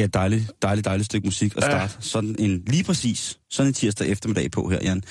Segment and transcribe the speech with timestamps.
[0.00, 1.88] Det er et dejligt, dejligt, dejligt stykke musik at starte ja.
[2.00, 5.02] sådan en, lige præcis, sådan en tirsdag eftermiddag på her, Jan.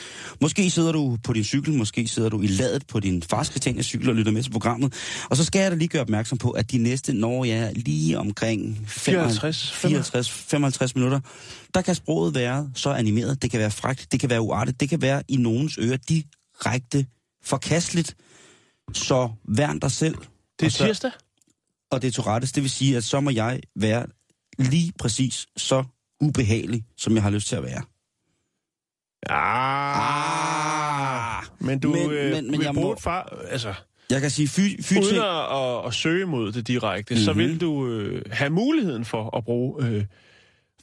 [0.42, 4.10] Måske sidder du på din cykel, måske sidder du i ladet på din fars cykel
[4.10, 4.94] og lytter med til programmet.
[5.30, 7.72] Og så skal jeg da lige gøre opmærksom på, at de næste, når jeg er
[7.76, 11.20] lige omkring 54, 54, 55 minutter,
[11.74, 14.90] der kan sproget være så animeret, det kan være frækt, det kan være uartigt, det
[14.90, 17.06] kan være i nogens ører direkte
[17.44, 18.16] forkasteligt.
[18.94, 20.16] Så værn dig selv.
[20.60, 21.12] Det er tirsdag?
[21.92, 22.52] og det er Tourettes.
[22.52, 24.06] Det vil sige, at så må jeg være
[24.60, 25.84] lige præcis så
[26.22, 27.82] ubehagelig, som jeg har lyst til at være.
[30.10, 33.74] Ah, men du Men- øh, men- men vil jeg bruge må- far, altså,
[34.10, 37.26] Jeg kan sige, fy, fy uden ting, at, at, at søge mod det direkte, mm-hmm.
[37.26, 37.40] så Mhm.
[37.40, 40.06] vil du øh, have muligheden for at bruge øh,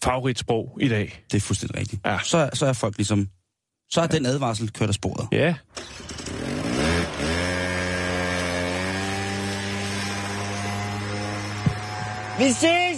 [0.05, 1.25] favoritsprog i dag.
[1.31, 2.03] det er fuldstændig rigtigt.
[2.07, 2.19] Ja.
[2.25, 3.29] Så, så er folk ligesom,
[3.91, 5.29] så er den advarsel kørt af sporet.
[5.33, 5.55] Ja.
[12.39, 12.96] Vi ses,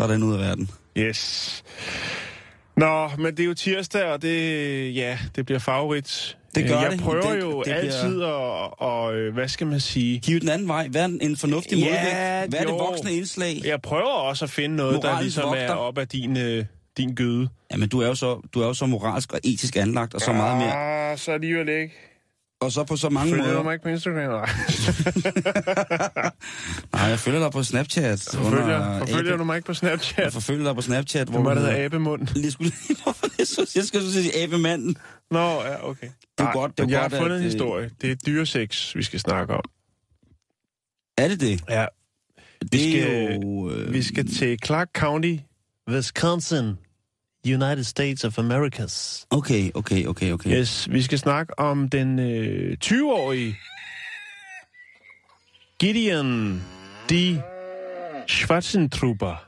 [0.00, 0.70] Så er den ud af verden.
[0.98, 1.62] Yes.
[2.76, 6.36] Nå, men det er jo tirsdag, og det, ja, det bliver favorit.
[6.54, 7.00] Det gør Øh, Jeg det.
[7.00, 8.30] prøver Det- jo det bliver- altid at,
[8.78, 10.20] og, øh, hvad skal man sige?
[10.26, 10.88] Hiv den anden vej.
[10.92, 12.52] Vær en, en fornuftig Ja, modvægt.
[12.52, 12.76] Vær det jo.
[12.76, 13.60] voksne indslag.
[13.64, 15.74] Jeg prøver også at finde noget, der Moralens ligesom er vogter.
[15.74, 16.64] op af din, øh,
[16.96, 17.48] din gøde.
[17.72, 20.32] Jamen, du er, jo så, du er jo så moralsk og etisk anlagt, og så
[20.32, 21.10] meget mere.
[21.12, 21.94] Ah, så alligevel ikke.
[22.60, 23.62] Og så på så mange Følger du måder.
[23.62, 24.30] mig ikke på Instagram?
[24.30, 24.46] Nej.
[26.92, 28.28] Nej, jeg følger dig på Snapchat.
[28.34, 30.24] Forfølger, forfølger du mig ikke på Snapchat?
[30.24, 32.28] Jeg forfølger dig på Snapchat, hvor Hvor du det hedder- abemund.
[32.42, 32.72] Jeg skulle
[33.76, 34.96] jeg så sige abemanden.
[35.30, 36.06] Nå, ja, okay.
[36.38, 37.90] Det er godt, det er jeg godt, har fundet at, en øh, historie.
[38.00, 39.62] Det er dyresex, vi skal snakke om.
[41.18, 41.60] Er det det?
[41.68, 41.86] Ja.
[42.62, 43.70] Det Vi skal, jo...
[43.70, 45.36] Øh, vi skal til Clark County,
[45.90, 46.72] Wisconsin,
[47.46, 49.26] United States of Americas.
[49.30, 50.50] Okay, okay, okay, okay.
[50.50, 53.56] Yes, vi skal snakke om den øh, 20-årige
[55.80, 56.62] Gideon
[57.10, 57.12] D.
[58.28, 59.44] Schwarzentrooper.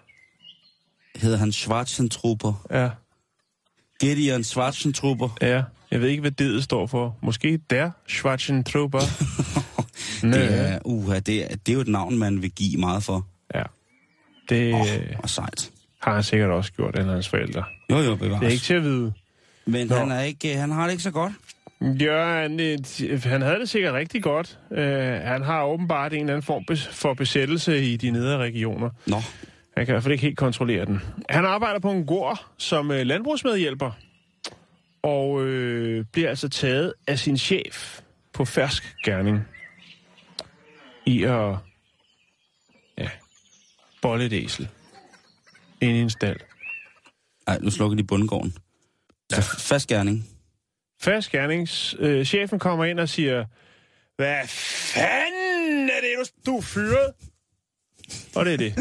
[1.16, 2.66] Hedder han Schwarzentrooper?
[2.70, 2.90] Ja,
[4.00, 5.28] Gideon Schwarzentrooper?
[5.40, 5.62] ja.
[5.90, 7.16] Jeg ved ikke, hvad det står for.
[7.22, 9.00] Måske der Schwarzentrooper.
[10.22, 13.26] Det er, uh, det, er, det er jo et navn, man vil give meget for.
[13.54, 13.62] Ja.
[14.48, 14.80] Det oh.
[15.18, 15.70] og sejt.
[16.02, 17.64] har han sikkert også gjort, eller hans forældre.
[17.92, 18.40] Jo, jo, bevares.
[18.40, 19.12] Det er ikke til at vide.
[19.66, 19.94] Men Nå.
[19.94, 21.32] han, er ikke, han har det ikke så godt.
[21.80, 24.58] Ja, han, øh, han havde det sikkert rigtig godt.
[24.70, 28.90] Uh, han har åbenbart en eller anden form for besættelse i de nedre regioner.
[29.06, 29.16] Nå,
[29.76, 31.00] Han kan i hvert fald ikke helt kontrollere den.
[31.28, 33.90] Han arbejder på en gård som øh, landbrugsmedhjælper,
[35.02, 38.00] og øh, bliver altså taget af sin chef
[38.32, 39.40] på fersk gerning
[41.06, 41.56] i at
[42.98, 43.08] ja,
[44.02, 44.68] bolle et æsel
[45.80, 46.40] ind i en stald.
[47.46, 48.54] Ej, nu slukker de bundgården.
[49.32, 49.40] Ja.
[49.58, 50.28] fast gerning.
[51.00, 51.94] Fast gernings...
[51.98, 53.44] Øh, chefen kommer ind og siger,
[54.16, 57.12] hvad fanden er det, du, du er fyret?
[58.36, 58.74] Og det er det.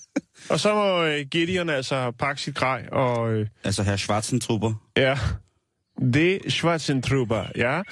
[0.50, 3.32] og så må øh, Gideon altså pakke sit grej og...
[3.32, 4.74] Øh, Altså herr Schwarzentrooper.
[4.96, 5.18] Ja,
[6.12, 7.82] det Schwarzentrooper, ja.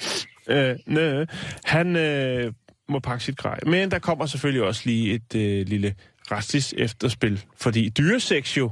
[0.47, 1.25] Øh, nø.
[1.63, 2.53] Han øh,
[2.89, 3.59] må pakke sit grej.
[3.65, 5.95] Men der kommer selvfølgelig også lige et øh, lille
[6.31, 8.71] retsligt efterspil, fordi dyresex jo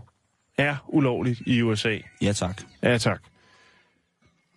[0.62, 1.98] er ulovligt i USA.
[2.22, 2.62] Ja, tak.
[2.84, 3.22] Ja, tak.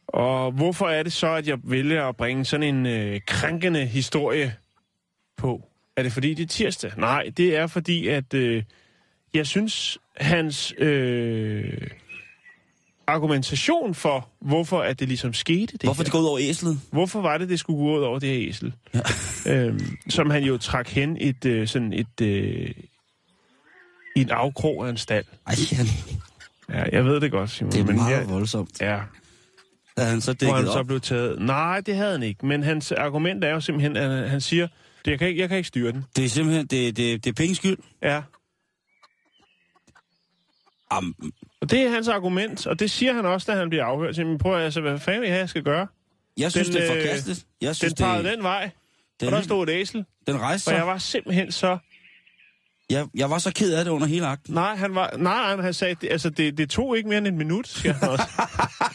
[0.07, 4.55] Og hvorfor er det så, at jeg vælger at bringe sådan en øh, krænkende historie
[5.37, 5.63] på?
[5.97, 6.93] Er det fordi, det er tirsdag?
[6.97, 8.63] Nej, det er fordi, at øh,
[9.35, 11.89] jeg synes, hans øh,
[13.07, 16.81] argumentation for, hvorfor at det ligesom skete, det Hvorfor her, det går ud over æslet?
[16.91, 18.73] hvorfor var det, det skulle gå ud over det her æsel?
[18.95, 19.01] Ja.
[19.47, 22.71] Øhm, som han jo trak hen et, øh, sådan et, øh,
[24.17, 25.25] i en afkrog af en stald.
[25.47, 25.87] Ej, han,
[26.69, 27.73] Ja, jeg ved det godt, Simon.
[27.73, 28.81] det er men meget jeg, voldsomt.
[28.81, 29.01] Ja,
[29.97, 30.87] Er han så dækket han så op?
[30.87, 31.43] blev taget.
[31.43, 32.47] Nej, det havde han ikke.
[32.47, 34.67] Men hans argument er jo simpelthen, at han siger,
[35.05, 36.05] "Det- jeg kan ikke, jeg kan ikke styre den.
[36.17, 37.77] Det er simpelthen, det, det, det er penge skyld.
[38.03, 38.23] Ja.
[40.91, 41.15] Am,
[41.61, 44.15] Og det er hans argument, og det siger han også, da han bliver afhørt.
[44.15, 45.87] Simpelthen, prøv altså, hvad fanden jeg skal gøre?
[46.37, 47.47] jeg synes, Den, det er øh, forkasteligt.
[47.61, 48.71] Jeg synes, Den pegede det, den vej,
[49.21, 50.05] den, og der stod et æsel.
[50.27, 50.77] den rejste Og sig.
[50.79, 51.79] jeg var simpelthen så...
[52.95, 54.55] Jeg Jeg, var så ked af det under hele akten.
[54.55, 57.27] Nej, han var, nej, nej, han sagde, det, altså, det, det tog ikke mere end
[57.27, 58.25] en minut, siger han også.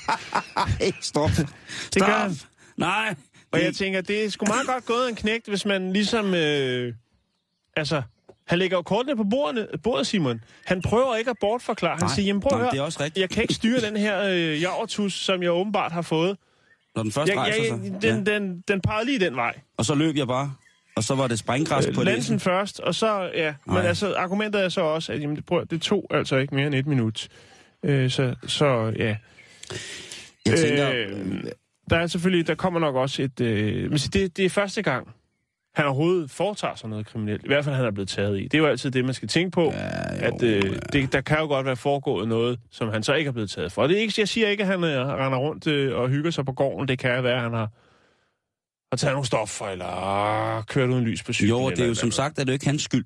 [0.81, 1.29] Ej, stop.
[1.29, 1.49] Det
[1.81, 2.07] Stop.
[2.07, 2.35] gør han.
[2.77, 3.15] Nej.
[3.51, 6.33] Og jeg tænker, det er sgu meget godt gået en knægt, hvis man ligesom...
[6.33, 6.93] Øh,
[7.75, 8.01] altså,
[8.47, 10.41] han lægger jo kortene på bordet, bordet, Simon.
[10.65, 11.93] Han prøver ikke at bortforklare.
[11.95, 13.21] Han Nej, siger, jamen prøv nå, at høre, det er også rigtigt.
[13.21, 16.37] jeg kan ikke styre den her øh, javertus, som jeg åbenbart har fået.
[16.95, 18.01] Når den først Jeg, rejser jeg, sig.
[18.01, 18.33] den, ja.
[18.33, 19.59] den, den pegede lige den vej.
[19.77, 20.53] Og så løb jeg bare.
[20.99, 22.05] Og så var det springgræs på Øh, det.
[22.05, 23.53] Lansen først, og så, ja.
[23.65, 26.67] Men altså, argumentet er så også, at jamen, det, prøv, det tog altså ikke mere
[26.67, 27.27] end et minut.
[27.83, 29.15] Øh, så, så, ja.
[30.45, 31.43] Jeg tænker, Øh,
[31.89, 33.41] der er selvfølgelig, der kommer nok også et...
[33.41, 35.07] Øh, men det, det er første gang,
[35.75, 37.43] han overhovedet foretager sig noget kriminelt.
[37.43, 38.43] I hvert fald, han er blevet taget i.
[38.43, 39.63] Det er jo altid det, man skal tænke på.
[39.63, 40.79] Ja, jo, at øh, ja.
[40.93, 43.71] det, der kan jo godt være foregået noget, som han så ikke er blevet taget
[43.71, 43.87] for.
[43.87, 46.45] Det er ikke, jeg siger ikke, at han øh, render rundt øh, og hygger sig
[46.45, 46.87] på gården.
[46.87, 47.69] Det kan være, at han har,
[48.91, 51.49] har taget nogle stoffer, eller kørt uden lys på cyklen.
[51.49, 53.05] jo, det er jo som sagt, er det jo ikke hans skyld.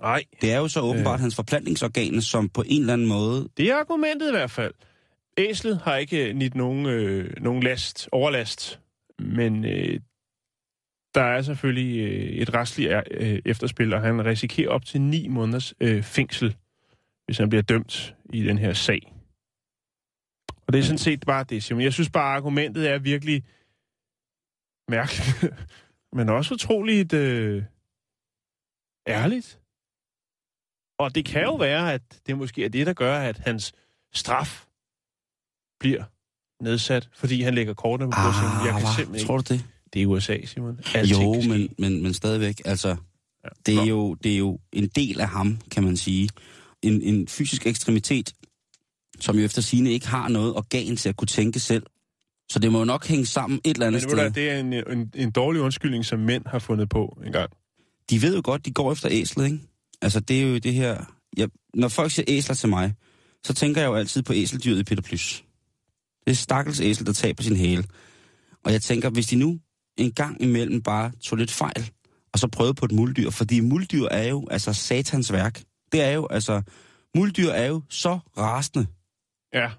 [0.00, 1.20] Nej, Det er jo så åbenbart Øh.
[1.20, 3.48] hans forplantningsorganer, som på en eller anden måde...
[3.56, 4.74] det er argumentet i hvert fald.
[5.38, 8.80] Æslet har ikke øh, nidt nogen, øh, nogen last, overlast,
[9.18, 10.00] men øh,
[11.14, 15.74] der er selvfølgelig øh, et restligt øh, efterspil, og han risikerer op til ni måneders
[15.80, 16.56] øh, fængsel,
[17.24, 19.12] hvis han bliver dømt i den her sag.
[20.66, 21.82] Og det er sådan set bare det, Simon.
[21.82, 23.44] Jeg synes bare, argumentet er virkelig
[24.88, 25.54] mærkeligt,
[26.16, 27.62] men også utroligt øh,
[29.08, 29.58] ærligt.
[30.98, 33.72] Og det kan jo være, at det måske er det, der gør, at hans
[34.14, 34.64] straf
[35.80, 36.04] bliver
[36.62, 38.96] nedsat, fordi han lægger kortene på ah, Jeg kan hva?
[38.96, 39.64] simpelthen Tror du det?
[39.92, 40.80] Det er USA, Simon.
[40.94, 42.96] Alting Jo, men, men, men stadigvæk, altså,
[43.44, 43.48] Ja.
[43.66, 46.28] det er, jo, det er jo en del af ham, kan man sige.
[46.82, 48.34] En, en fysisk ekstremitet,
[49.20, 51.86] som jo efter sine ikke har noget organ til at kunne tænke selv.
[52.50, 54.42] Så det må jo nok hænge sammen et eller Men andet hvad, sted.
[54.42, 57.50] det er en, en, en dårlig undskyldning, som mænd har fundet på en gang.
[58.10, 59.58] De ved jo godt, de går efter æslet, ikke?
[60.02, 61.04] Altså, det er jo det her...
[61.36, 62.94] Jeg, når folk siger æsler til mig,
[63.44, 65.44] så tænker jeg jo altid på æseldyret i Peter Plys.
[66.24, 67.84] Det er stakkels æsel, der taber sin hale.
[68.64, 69.58] Og jeg tænker, hvis de nu
[69.96, 71.90] en gang imellem bare tog lidt fejl,
[72.32, 75.62] og så prøvede på et muldyr, fordi muldyr er jo altså satans værk.
[75.92, 76.62] Det er jo, altså,
[77.16, 78.86] muldyr er jo så rasende.
[79.54, 79.70] Ja.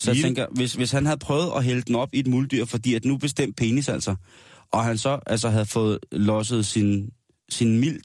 [0.00, 2.64] Så jeg tænker, hvis, hvis han havde prøvet at hælde den op i et muldyr,
[2.64, 4.14] fordi at nu bestemt penis altså,
[4.72, 7.10] og han så altså havde fået losset sin,
[7.48, 8.00] sin mild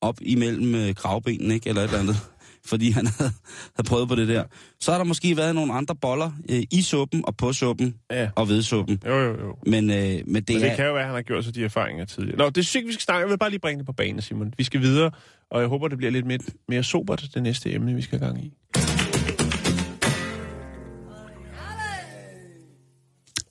[0.00, 1.68] op imellem øh, ikke?
[1.68, 2.16] eller et eller andet,
[2.70, 3.32] fordi han havde,
[3.76, 4.44] havde prøvet på det der,
[4.80, 8.28] så har der måske været nogle andre boller øh, i suppen og på suppen Ja.
[8.36, 9.02] og ved suppen.
[9.06, 9.56] Jo, jo, jo.
[9.66, 10.76] Men, øh, men det, Men det er...
[10.76, 12.38] kan jo være, at han har gjort sig de erfaringer tidligere.
[12.38, 13.20] Nå, det synes jeg vi skal snakke.
[13.20, 14.54] Jeg vil bare lige bringe det på banen, Simon.
[14.58, 15.10] Vi skal videre,
[15.50, 16.38] og jeg håber, det bliver lidt mere,
[16.68, 18.52] mere sobert, det næste emne, vi skal have gang i.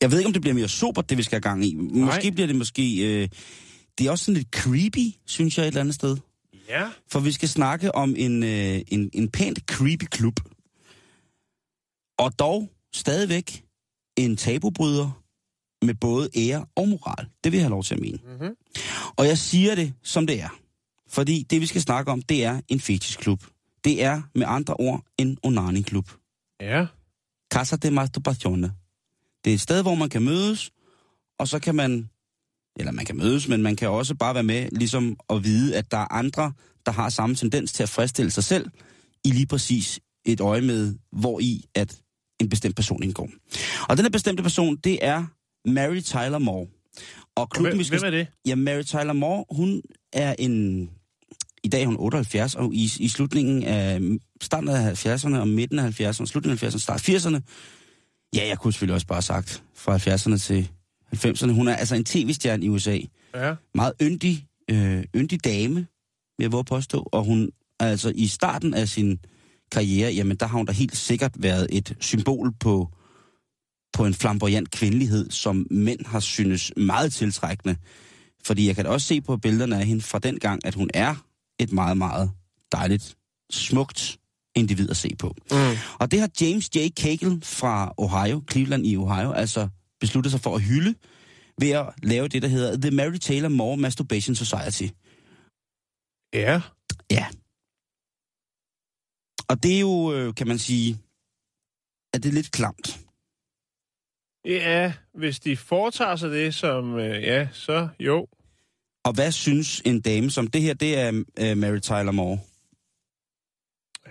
[0.02, 1.76] Jeg ved ikke, om det bliver mere sobert, det vi skal have gang i.
[1.76, 2.30] Måske Nej.
[2.30, 2.98] bliver det måske...
[2.98, 3.30] Øh,
[3.98, 6.18] det er også sådan lidt creepy, synes jeg, et eller andet sted.
[6.70, 6.90] Ja.
[7.12, 10.40] For vi skal snakke om en, øh, en, en pænt creepy klub.
[12.18, 13.64] Og dog stadigvæk
[14.18, 15.22] en tabubryder
[15.86, 17.28] med både ære og moral.
[17.44, 18.20] Det vil jeg have lov til at mene.
[18.24, 18.56] Mm-hmm.
[19.18, 20.60] Og jeg siger det, som det er.
[21.08, 23.44] Fordi det, vi skal snakke om, det er en fetishklub.
[23.84, 26.12] Det er med andre ord en onani-klub.
[26.62, 26.86] Ja.
[27.54, 28.74] Casa de Masturbazione.
[29.46, 30.72] Det er et sted, hvor man kan mødes,
[31.40, 32.10] og så kan man,
[32.80, 35.92] eller man kan mødes, men man kan også bare være med, ligesom at vide, at
[35.92, 36.54] der er andre,
[36.86, 38.70] der har samme tendens til at fristille sig selv,
[39.26, 42.02] i lige præcis et øje med, hvor i at
[42.40, 43.30] en bestemt person indgår.
[43.90, 45.26] Og den her bestemte person, det er
[45.66, 46.68] Mary Tyler Moore.
[47.36, 48.28] Og klubben, Hvem, vi skal hvem er det?
[48.48, 49.82] Ja, Mary Tyler Moore, hun
[50.14, 50.90] er en...
[51.64, 54.02] I dag er hun 78, og i, i slutningen af
[54.42, 57.40] starten af 70'erne og midten af 70'erne, slutningen af 70'erne, start 80'erne,
[58.36, 60.70] ja, jeg kunne selvfølgelig også bare have sagt fra 70'erne til
[61.16, 62.98] 90'erne, hun er altså en tv-stjerne i USA.
[63.36, 63.56] Ja.
[63.76, 65.76] Meget yndig, øh, yndig dame,
[66.38, 69.20] vil jeg våge påstå, og hun er altså i starten af sin
[69.72, 72.90] karriere, jamen der har hun da helt sikkert været et symbol på,
[73.94, 77.76] på en flamboyant kvindelighed, som mænd har synes meget tiltrækkende.
[78.46, 81.16] Fordi jeg kan også se på billederne af hende fra den gang, at hun er
[81.60, 82.32] et meget, meget
[82.72, 83.16] dejligt,
[83.52, 84.20] smukt
[84.56, 85.36] individ at se på.
[85.52, 85.58] Mm.
[86.00, 86.78] Og det har James J.
[87.00, 89.70] Cagle fra Ohio, Cleveland i Ohio, altså
[90.00, 90.96] besluttet sig for at hylde
[91.60, 94.94] ved at lave det, der hedder The Mary Taylor Moore Masturbation Society.
[96.34, 96.62] Ja.
[97.12, 97.26] Ja.
[99.50, 100.98] Og det er jo, øh, kan man sige,
[102.14, 103.00] at det er lidt klamt.
[104.46, 108.28] Ja, hvis de foretager sig det som, øh, ja, så jo.
[109.06, 112.40] Og hvad synes en dame som det her, det er øh, Mary Tyler Moore.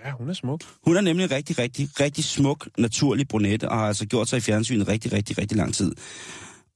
[0.05, 0.61] Ja, hun er smuk.
[0.85, 4.41] Hun er nemlig rigtig, rigtig, rigtig smuk, naturlig brunette, og har altså gjort sig i
[4.41, 5.91] fjernsynet rigtig, rigtig, rigtig lang tid.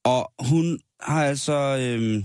[0.04, 1.78] Og hun har altså...
[1.80, 2.24] Øh,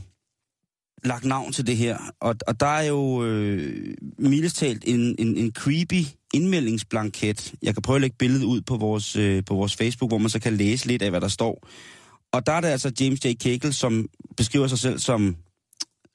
[1.04, 5.38] lagt navn til det her, og, og der er jo øh, mildest talt en, en,
[5.38, 7.54] en creepy indmeldingsblanket.
[7.62, 10.30] Jeg kan prøve at lægge billedet ud på vores, øh, på vores Facebook, hvor man
[10.30, 11.68] så kan læse lidt af, hvad der står.
[12.34, 13.34] Og der er det altså James J.
[13.44, 14.08] Cagle, som
[14.38, 15.36] beskriver sig selv som,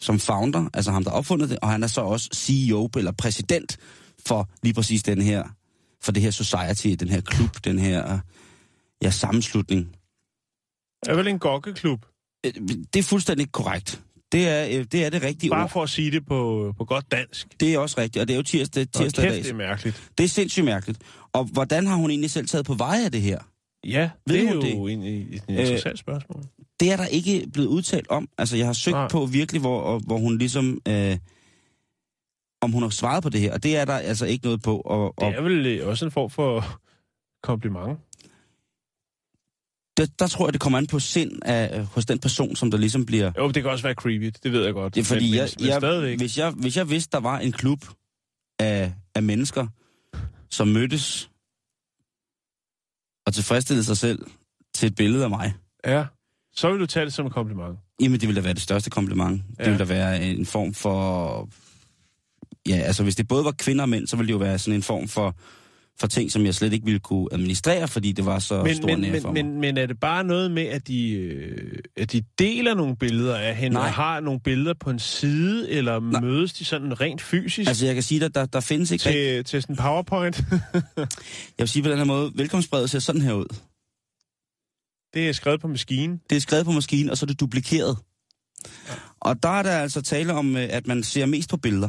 [0.00, 3.78] som founder, altså ham, der opfundet det, og han er så også CEO eller præsident
[4.26, 5.44] for lige præcis den her,
[6.02, 8.18] for det her society, den her klub, den her
[9.02, 9.96] ja, sammenslutning.
[11.06, 12.06] er vel en gokkeklub.
[12.46, 12.52] Øh,
[12.94, 14.02] Det er fuldstændig korrekt.
[14.32, 15.70] Det er øh, det, er det rigtige Bare ord.
[15.70, 17.46] for at sige det på, på godt dansk.
[17.60, 19.42] Det er også rigtigt, og det er jo tirsdag, tirsdag kæft, dag.
[19.44, 20.10] det er mærkeligt.
[20.18, 21.00] Det er sindssygt mærkeligt.
[21.32, 23.38] Og hvordan har hun egentlig selv taget på vej af det her?
[23.84, 24.72] Ja, Ved det er jo det?
[24.72, 26.42] egentlig et interessant spørgsmål.
[26.80, 28.28] Det er der ikke blevet udtalt om.
[28.38, 28.92] Altså, jeg har søgt.
[28.94, 29.08] Nej.
[29.08, 30.78] på virkelig, hvor, hvor hun ligesom...
[30.88, 31.18] Øh,
[32.60, 34.76] om hun har svaret på det her, og det er der altså ikke noget på.
[34.80, 36.80] Og, og Det er vel øh, også en form for
[37.42, 37.98] kompliment.
[39.96, 42.78] der, der tror jeg, det kommer an på sind af, hos den person, som der
[42.78, 43.32] ligesom bliver...
[43.38, 44.94] Jo, det kan også være creepy, det ved jeg godt.
[44.94, 46.10] Det er fordi, men, jeg, men, stadigvæk.
[46.10, 47.84] jeg, hvis, jeg, hvis jeg vidste, der var en klub
[48.58, 49.66] af, af mennesker,
[50.50, 51.30] som mødtes
[53.26, 54.26] og tilfredsstillede sig selv
[54.74, 55.54] til et billede af mig,
[55.86, 56.04] Ja,
[56.52, 57.78] så vil du tage det som en kompliment.
[58.02, 59.42] Jamen, det ville da være det største kompliment.
[59.58, 59.64] Ja.
[59.64, 61.48] Det ville da være en form for...
[62.68, 64.74] Ja, altså hvis det både var kvinder og mænd, så ville det jo være sådan
[64.74, 65.34] en form for,
[66.00, 68.86] for ting, som jeg slet ikke ville kunne administrere, fordi det var så Men, stor
[68.88, 69.52] men, nære for men, mig.
[69.52, 73.36] men, men er det bare noget med, at de, øh, at de deler nogle billeder
[73.36, 73.86] af hende, Nej.
[73.86, 76.20] og har nogle billeder på en side, eller Nej.
[76.20, 79.02] mødes de sådan rent fysisk Altså jeg kan sige, at der, der findes ikke...
[79.02, 80.36] til, til sådan en powerpoint?
[80.96, 81.06] Jeg
[81.58, 83.46] vil sige på den her måde, velkomstbrevet ser sådan her ud.
[85.14, 86.20] det er skrevet på maskinen.
[86.30, 87.96] Det er skrevet på maskinen, og så er det duplikeret.
[89.20, 91.88] Og der er der altså tale om, øh, at man ser mest på billeder.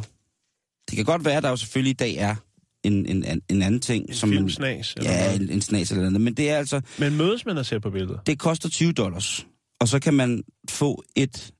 [0.90, 2.36] Det kan godt være, at der jo selvfølgelig i dag er
[2.84, 4.38] en, en, en anden ting, En som man...
[4.38, 4.94] filmsnas.
[4.98, 5.42] eller Ja, noget.
[5.42, 6.22] en, en snas eller andet.
[6.22, 6.82] Men det er altså...
[7.00, 8.20] Men mødes man og ser på billeder?
[8.20, 9.48] Det koster 20 dollars.
[9.80, 11.54] Og så kan man få et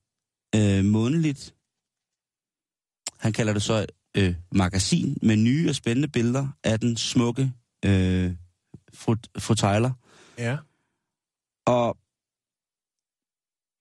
[0.56, 1.56] øh, månedligt,
[3.20, 3.86] han kalder det så
[4.18, 7.52] øh, magasin, med nye og spændende billeder af den smukke
[7.86, 8.32] øh,
[8.94, 9.92] fru, fru Tyler.
[10.38, 10.58] Ja.
[11.66, 11.98] Og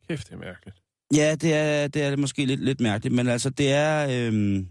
[0.09, 0.77] Kæft, det er mærkeligt.
[1.15, 4.09] ja, det er, det er måske lidt, lidt mærkeligt, men altså det er...
[4.33, 4.65] Øh,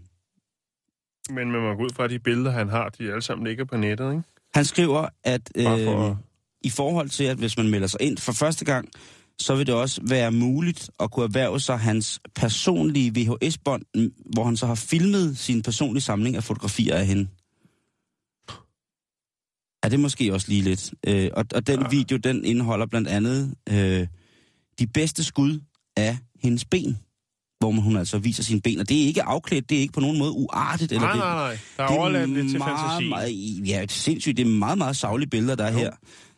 [1.34, 3.76] Men man må gå ud fra, de billeder, han har, de alle sammen ligger på
[3.76, 4.22] nettet, ikke?
[4.54, 6.16] han skriver, at for øh,
[6.62, 8.88] i forhold til, at hvis man melder sig ind for første gang,
[9.38, 13.82] så vil det også være muligt at kunne erhverve sig hans personlige VHS-bånd,
[14.34, 17.28] hvor han så har filmet sin personlige samling af fotografier af hende.
[19.84, 20.94] Ja, det er måske også lige lidt.
[21.06, 21.92] Øh, og, og den Ah.
[21.92, 24.06] video, den indeholder blandt andet øh,
[24.78, 25.60] de bedste skud
[25.96, 26.98] af hendes ben,
[27.60, 28.78] hvor man, hun altså viser sine ben.
[28.80, 30.92] Og det er ikke afklædt, det er ikke på nogen måde uartigt.
[30.92, 31.58] Eller Nej, det, nej, nej.
[31.76, 33.08] Der er det overladt lidt til fantasi.
[33.08, 34.36] Meget, ja, det er sindssygt.
[34.36, 35.78] Det er meget, meget savlige billeder, der er Jo.
[35.78, 35.90] her.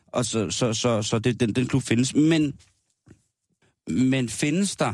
[0.07, 2.15] Og så, så, så, så det, den, den klub findes.
[2.15, 2.55] Men,
[3.89, 4.93] men findes der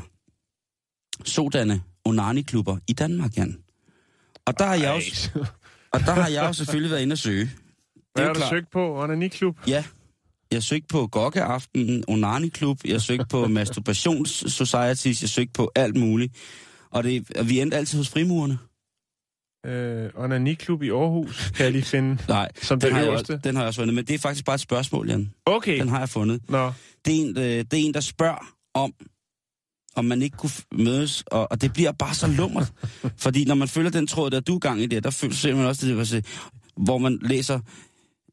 [1.24, 3.56] sådanne onani-klubber i Danmark, Jan?
[4.46, 5.30] Og der har jeg også,
[5.92, 7.50] og der har jeg jo selvfølgelig været inde og søge.
[8.14, 9.02] Hvad har du søgt på?
[9.02, 9.56] Onani-klub?
[9.66, 9.84] Ja.
[10.52, 16.34] Jeg søgte på Gokkeaften, Onani-klub, jeg søgte på Masturbations Societies, jeg søgte på alt muligt.
[16.90, 18.58] Og, det, og vi endte altid hos frimurerne.
[19.66, 22.18] Øh, Onani-klub i Aarhus, kan jeg lige finde.
[22.28, 24.18] Nej, Som den det har, jeg, også- den har jeg også fundet, men det er
[24.18, 25.32] faktisk bare et spørgsmål, Jan.
[25.46, 25.78] Okay.
[25.80, 26.40] Den har jeg fundet.
[26.50, 26.72] Nå,
[27.04, 28.92] Det er en, øh, det er en der spørger om,
[29.96, 32.72] om man ikke kunne mødes, og, og det bliver bare så lummert.
[33.24, 35.56] Fordi når man følger den tråd, der du er i gang i det, der føler
[35.56, 36.22] man også det, hvor se-
[36.76, 37.60] hvor man læser...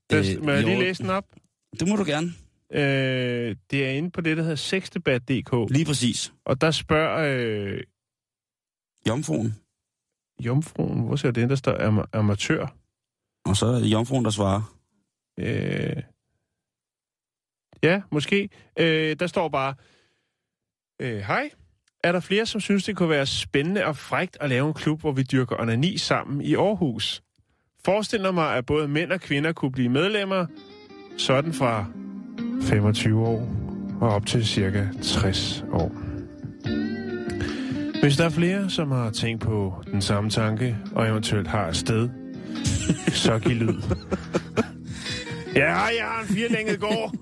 [0.10, 1.26] det, må jeg lige læse den op?
[1.80, 2.28] Det må du gerne.
[2.72, 6.34] Øh, det er inde på det, der hedder sexdebat.dk, Lige præcis.
[6.46, 7.82] og der spørger øh,
[9.08, 9.56] Jomfruen.
[10.40, 12.68] jomfruen, hvor ser det der står am- amatør?
[13.46, 14.76] Og så er det Jomfruen, der svarer.
[15.40, 16.04] Øh,
[17.84, 18.50] ja, måske.
[18.80, 19.76] Øh, der står bare,
[21.02, 21.50] øh, hej,
[22.04, 25.00] er der flere, som synes, det kunne være spændende og frægt at lave en klub,
[25.02, 27.22] hvor vi dyrker onani sammen i Aarhus?
[27.86, 30.46] Forestil mig, at både mænd og kvinder kunne blive medlemmer,
[31.18, 31.86] sådan fra
[32.62, 33.50] 25 år
[34.02, 35.92] og op til cirka 60 år.
[38.02, 41.76] Hvis der er flere, som har tænkt på den samme tanke, og eventuelt har et
[41.78, 42.10] sted,
[43.08, 43.82] så giv lyd.
[45.56, 47.14] Ja, jeg har en firelænget gård.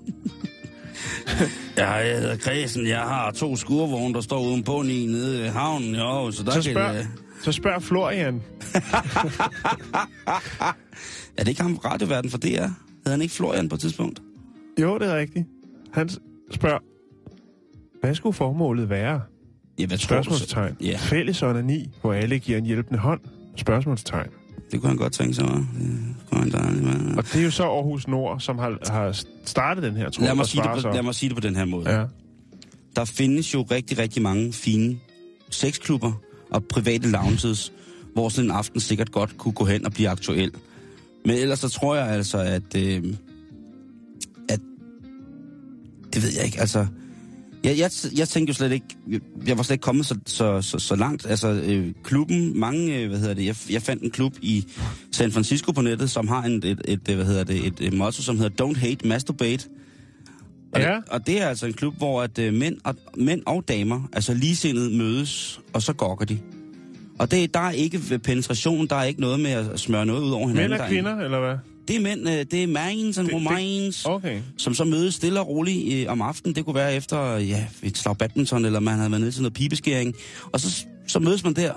[1.78, 2.86] Ja, jeg hedder Græsen.
[2.88, 6.34] Jeg har to skurvogne, der står uden på i nede i havnen i Aarhus.
[6.36, 7.06] Så der Så kan spørg, jeg-
[7.42, 8.42] så spørg Florian.
[11.36, 12.68] Er det ikke ham radioverden for DR?
[13.06, 14.22] Hedder han ikke Florian på et tidspunkt?
[14.80, 15.46] Jo, det er rigtigt.
[15.92, 16.08] Han
[16.50, 16.78] spørger,
[18.00, 19.20] hvad skulle formålet være?
[19.78, 19.98] Ja, hvad?
[19.98, 20.76] Spørgsmålstegn.
[20.80, 20.96] Ja.
[20.96, 23.20] Fælles onani, hvor alle giver en hjælpende hånd.
[23.56, 24.28] Spørgsmålstegn.
[24.70, 25.44] Det kunne han godt tænke sig?
[25.44, 26.54] Det.
[27.16, 30.26] Og det er jo så Aarhus Nord, som har, har startet den her tråd.
[30.26, 30.90] Lad mig, sige det på, så.
[30.92, 31.90] lad mig sige det på den her måde.
[31.90, 32.04] Ja.
[32.96, 34.98] Der findes jo rigtig, rigtig mange fine
[35.50, 36.12] sexklubber
[36.50, 37.72] og private lounges,
[38.14, 40.52] hvor sådan en aften sikkert godt kunne gå hen og blive aktuel.
[41.24, 42.76] Men ellers så tror jeg altså, at...
[42.76, 43.04] Øh,
[44.48, 44.60] at
[46.14, 46.86] det ved jeg ikke, altså...
[47.64, 48.86] Jeg, jeg, jeg tænkte jo slet ikke,
[49.46, 51.26] jeg var slet ikke kommet så, så, så, så langt.
[51.26, 54.64] Altså, øh, klubben, mange, øh, hvad hedder det, jeg, jeg fandt en klub i
[55.12, 58.22] San Francisco på nettet, som har en, et, et, hvad hedder det, et, et motto,
[58.22, 59.68] som hedder Don't Hate, Masturbate.
[60.72, 60.94] Og, Ja.
[60.94, 64.08] det, og det er altså en klub, hvor at, øh, mænd, og, mænd og damer,
[64.12, 66.38] altså ligesindede, mødes, og så gokker de.
[67.18, 70.30] Og det, der er ikke penetration, der er ikke noget med at smøre noget ud
[70.30, 70.70] over hinanden.
[70.70, 71.56] Mænd og kvinder, eller hvad?
[71.88, 74.40] Det er mænd, øh, det er Det- det- romans, Okay.
[74.58, 76.54] som så mødes stille og roligt øh, om aftenen.
[76.56, 79.54] Det kunne være efter ja, et slag badminton, eller man havde været nede til noget
[79.54, 80.14] pibeskæring.
[80.52, 81.72] Og så, så mødes man der,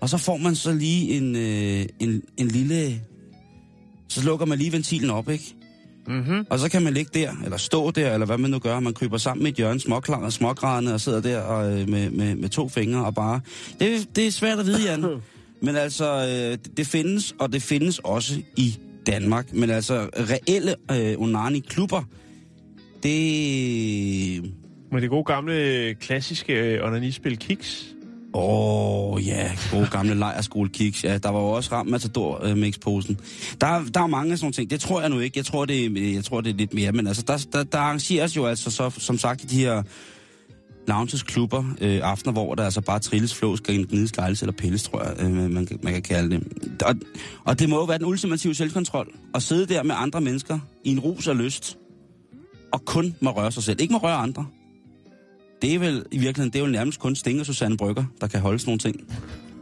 [0.00, 3.00] og så får man så lige en, øh, en, en lille...
[4.08, 5.54] Så lukker man lige ventilen op, ikke?
[6.06, 6.46] Mm-hmm.
[6.50, 8.80] Og så kan man ligge der, eller stå der, eller hvad man nu gør.
[8.80, 12.10] Man kryber sammen med et hjørne, småklar og smågrædende, og sidder der og, øh, med,
[12.10, 13.40] med, med to fingre og bare...
[13.80, 15.04] Det, det er svært at vide, Jan.
[15.66, 16.12] Men altså,
[16.52, 19.52] øh, det- findes, og det findes også i Danmark.
[19.52, 22.02] Men altså, reelle øh, onani-klubber,
[23.02, 24.42] det...
[24.92, 27.86] Med det gode gamle, klassiske øh, onanispil Kiks.
[28.34, 31.04] Åh, oh, ja, gode gamle lejerskolekiks.
[31.04, 33.18] Ja, der var jo også ramt matador øh, mix posen
[33.60, 34.70] der, der er mange af sådan ting.
[34.70, 35.38] Det tror jeg nu ikke.
[35.38, 36.92] Jeg tror, det, øh, jeg tror, det er lidt mere.
[36.92, 39.82] Men altså, der, der, der arrangeres jo altså, så, som sagt, de her
[40.88, 45.02] lounges, klubber, øh, aftener, hvor der altså bare trilles, flås, gnides, gejles eller pilles, tror
[45.02, 46.42] jeg, øh, man, man kan kalde det.
[46.82, 46.94] Og,
[47.44, 49.08] og det må jo være den ultimative selvkontrol.
[49.34, 51.78] At sidde der med andre mennesker i en rus og lyst,
[52.72, 53.80] og kun må røre sig selv.
[53.80, 54.46] Ikke må røre andre.
[55.62, 58.26] Det er vel i virkeligheden, det er jo nærmest kun Sting og Susanne Brygger, der
[58.26, 58.96] kan holde sådan nogle ting.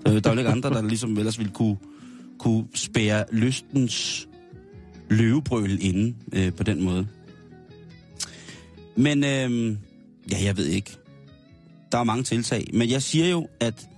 [0.08, 1.76] Øh, der er jo ikke andre, der ligesom ellers ville kunne,
[2.38, 4.28] kunne spære lystens
[5.10, 7.06] løvebrøl inde øh, på den måde.
[8.96, 9.76] Men øh,
[10.32, 10.96] ja, jeg ved ikke.
[11.92, 12.64] Der er mange tiltag.
[12.72, 13.88] Men jeg siger jo, at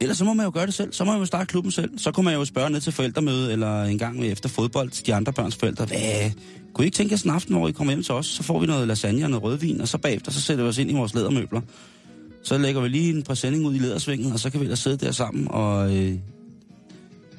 [0.00, 0.92] ellers så må man jo gøre det selv.
[0.92, 1.98] Så må man jo starte klubben selv.
[1.98, 5.14] Så kunne man jo spørge ned til forældremøde, eller en gang efter fodbold til de
[5.14, 5.84] andre børns forældre.
[5.84, 6.30] Hvad?
[6.74, 8.26] Kunne I ikke tænke jer sådan en aften, hvor I kommer hjem til os?
[8.26, 10.78] Så får vi noget lasagne og noget rødvin, og så bagefter så sætter vi os
[10.78, 11.60] ind i vores lædermøbler.
[12.42, 14.96] Så lægger vi lige en præsending ud i lædersvingen, og så kan vi ellers sidde
[14.96, 15.96] der sammen, og...
[15.96, 16.14] Øh,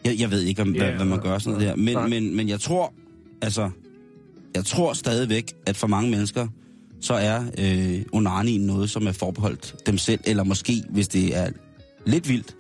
[0.06, 1.76] jeg, jeg ved ikke, om, Ja, hvad, man gør sådan noget der.
[1.76, 2.94] Men, men, men jeg tror,
[3.42, 3.70] altså...
[4.56, 6.48] Jeg tror stadigvæk, at for mange mennesker,
[7.02, 11.50] så er øh, onanien noget, som er forbeholdt dem selv, eller måske, hvis det er
[12.06, 12.56] lidt vildt.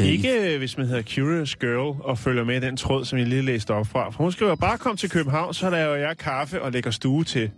[0.00, 3.18] Øh, Ikke øh, hvis man hedder Curious Girl og følger med i den tråd, som
[3.18, 4.10] jeg lige læste op fra.
[4.10, 7.50] For hun skriver, bare kom til København, så laver jeg kaffe og lægger stue til.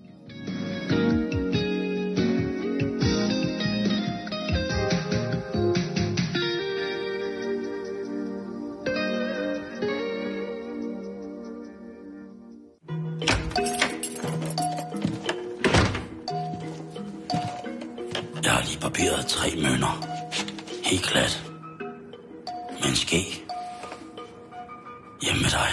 [18.45, 20.07] Jeg har lige barberet tre mønner.
[20.85, 21.50] Helt glat.
[23.01, 23.21] Ske.
[25.23, 25.69] Hjemme med dig.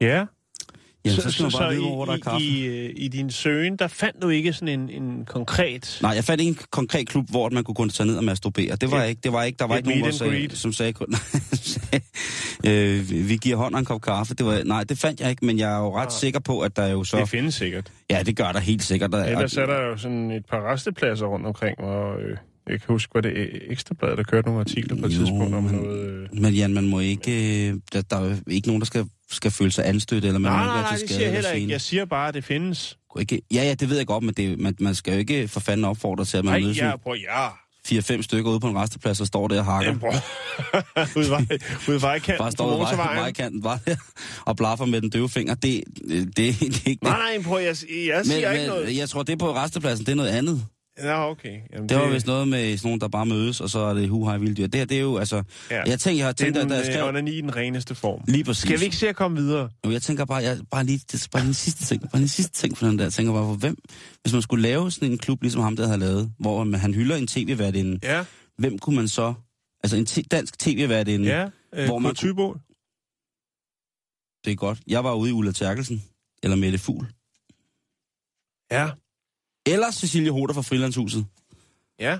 [0.00, 0.24] Ja.
[1.04, 2.44] Jamen, så, skal man bare vide, i, hvor der er kaffe.
[2.46, 5.98] i, i, øh, i din søgen, der fandt du ikke sådan en, en konkret...
[6.02, 8.76] Nej, jeg fandt ikke en konkret klub, hvor man kunne gå tage ned og masturbere.
[8.76, 10.72] Det var Et- ikke, det var ikke, der var et ikke nogen, der sagde, som
[10.72, 10.92] sagde,
[12.66, 14.34] øh, vi giver hånd og en kop kaffe.
[14.34, 16.76] Det var, nej, det fandt jeg ikke, men jeg er jo ret sikker på, at
[16.76, 17.16] der er jo så...
[17.18, 17.92] Det findes sikkert.
[18.10, 19.12] Ja, det gør der helt sikkert.
[19.12, 22.36] Der, Ellers er der jo sådan et par restepladser rundt omkring, hvor øh,
[22.68, 25.54] jeg kan huske, var det øh, Ekstrabladet, der kørte nogle artikler på et Jo, tidspunkt
[25.54, 26.08] om men- noget...
[26.10, 26.28] Øh...
[26.42, 27.68] Men Jan, man må ikke...
[27.68, 30.52] øh, Der, der er jo ikke nogen, der skal, skal føle sig anstødt, eller man
[30.52, 31.72] Nej, må ikke nej, være nej, til det skade siger jeg eller heller ikke.
[31.72, 32.98] Jeg siger bare, at det findes.
[33.20, 35.60] Ikke, ja, ja, det ved jeg godt, men det, man, man skal jo ikke for
[35.60, 36.96] fanden opfordre til, at man Nej, mødes ja, ja.
[36.96, 37.46] prøv, ja.
[37.88, 39.90] Fire-fem stykker ude på en resteplads og står der og hakker.
[39.90, 40.02] Jamen,
[41.16, 41.46] ude, vej,
[41.88, 43.18] ude vejkanten Bare på står vej, motorvejen.
[43.20, 43.96] vejkanten bare der,
[44.44, 45.54] og blaffer med den døve finger.
[45.54, 47.04] Det, det, det er ikke...
[47.04, 48.86] Nej, nej, prøv, jeg, jeg siger men, ikke noget.
[48.86, 50.64] men jeg tror, det på restepladsen, det er noget andet.
[51.02, 51.60] Ja, okay.
[51.72, 54.08] Jamen, Det var vist noget med sådan nogen, der bare mødes, og så er det
[54.08, 54.66] hu hej vildt dyr.
[54.66, 55.42] Det her, det er jo, altså...
[55.70, 55.82] Ja.
[55.86, 57.08] Jeg tænker, jeg har det er tænkt, at den, da jeg øh, skrev...
[57.08, 58.20] onani i den reneste form.
[58.28, 58.62] Lige præcis.
[58.62, 59.70] Skal vi ikke se at komme videre?
[59.86, 62.10] Jo, jeg tænker bare, jeg, bare lige, det er bare lige en sidste ting, bare
[62.14, 63.04] lige en sidste ting for den der.
[63.04, 63.76] Jeg tænker bare, for hvem,
[64.22, 66.94] hvis man skulle lave sådan en klub, ligesom ham, der havde lavet, hvor man, han
[66.94, 68.24] hylder en tv-værtinde, Ja,
[68.58, 69.34] hvem kunne man så,
[69.84, 71.48] altså en t- dansk tv-værtinde, ja.
[71.74, 72.52] Øh, Hvor man Tybo.
[74.44, 74.78] det er godt.
[74.86, 76.02] Jeg var ude i Ulla Terkelsen,
[76.42, 77.06] eller Mette Fugl,
[78.70, 78.90] Ja,
[79.72, 81.26] eller Cecilie Hoder fra Frilandshuset.
[82.00, 82.18] ja.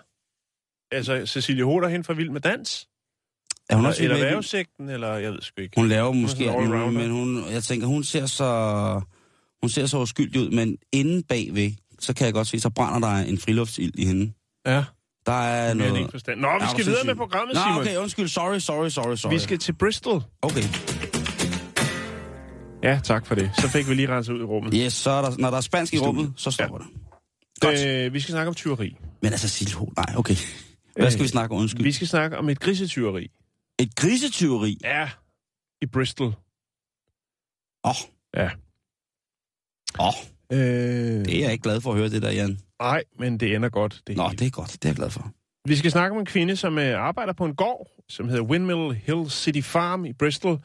[0.92, 2.88] Altså, Cecilie Hoder hen fra Vild med Dans?
[3.70, 5.74] Er hun Eller, også eller værvesigten, eller jeg ved sgu ikke.
[5.76, 7.00] Hun laver måske muligt, allrounder.
[7.00, 9.00] men hun, jeg tænker, hun ser så,
[9.62, 13.08] hun ser så uskyldig ud, men inde bagved, så kan jeg godt se, så brænder
[13.08, 14.32] der en friluftsild i hende.
[14.66, 14.84] Ja,
[15.26, 15.98] Der er noget...
[15.98, 16.40] ikke forstand.
[16.40, 17.80] Nå, vi skal videre med programmet, Nå, Simon.
[17.80, 18.28] okay, undskyld.
[18.28, 19.32] Sorry, sorry, sorry, sorry.
[19.32, 20.22] Vi skal til Bristol.
[20.42, 20.62] Okay.
[22.82, 23.50] Ja, tak for det.
[23.61, 24.74] Så fik vi lige renset ud i rummet.
[24.76, 26.84] Yes, så er der, når der er spansk i rummet, så stopper ja.
[26.84, 27.07] det.
[27.60, 27.86] Godt.
[27.86, 28.96] Øh, vi skal snakke om tyveri.
[29.22, 30.34] Men altså, Silho, nej, okay.
[30.96, 31.60] Hvad skal vi snakke om?
[31.60, 31.82] Undskyld.
[31.82, 33.30] Vi skal snakke om et grisetyveri.
[33.78, 34.78] Et grisetyveri?
[34.84, 35.10] Ja,
[35.82, 36.26] i Bristol.
[37.84, 37.90] Åh.
[37.90, 37.94] Oh.
[38.34, 38.50] Ja.
[40.00, 40.14] Åh, oh,
[40.52, 42.58] Øh, det er jeg ikke glad for at høre, det der, Jan.
[42.80, 44.02] Nej, men det ender godt.
[44.06, 44.38] Det Nå, hele.
[44.38, 44.72] det er godt.
[44.72, 45.32] Det er jeg glad for.
[45.64, 48.94] Vi skal snakke om en kvinde, som øh, arbejder på en gård, som hedder Windmill
[48.94, 50.58] Hill City Farm i Bristol.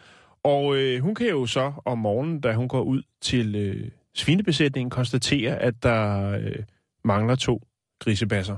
[0.43, 4.89] Og øh, hun kan jo så om morgenen, da hun går ud til øh, svinebesætningen,
[4.89, 6.55] konstatere, at der øh,
[7.03, 7.61] mangler to
[7.99, 8.57] grisebasser.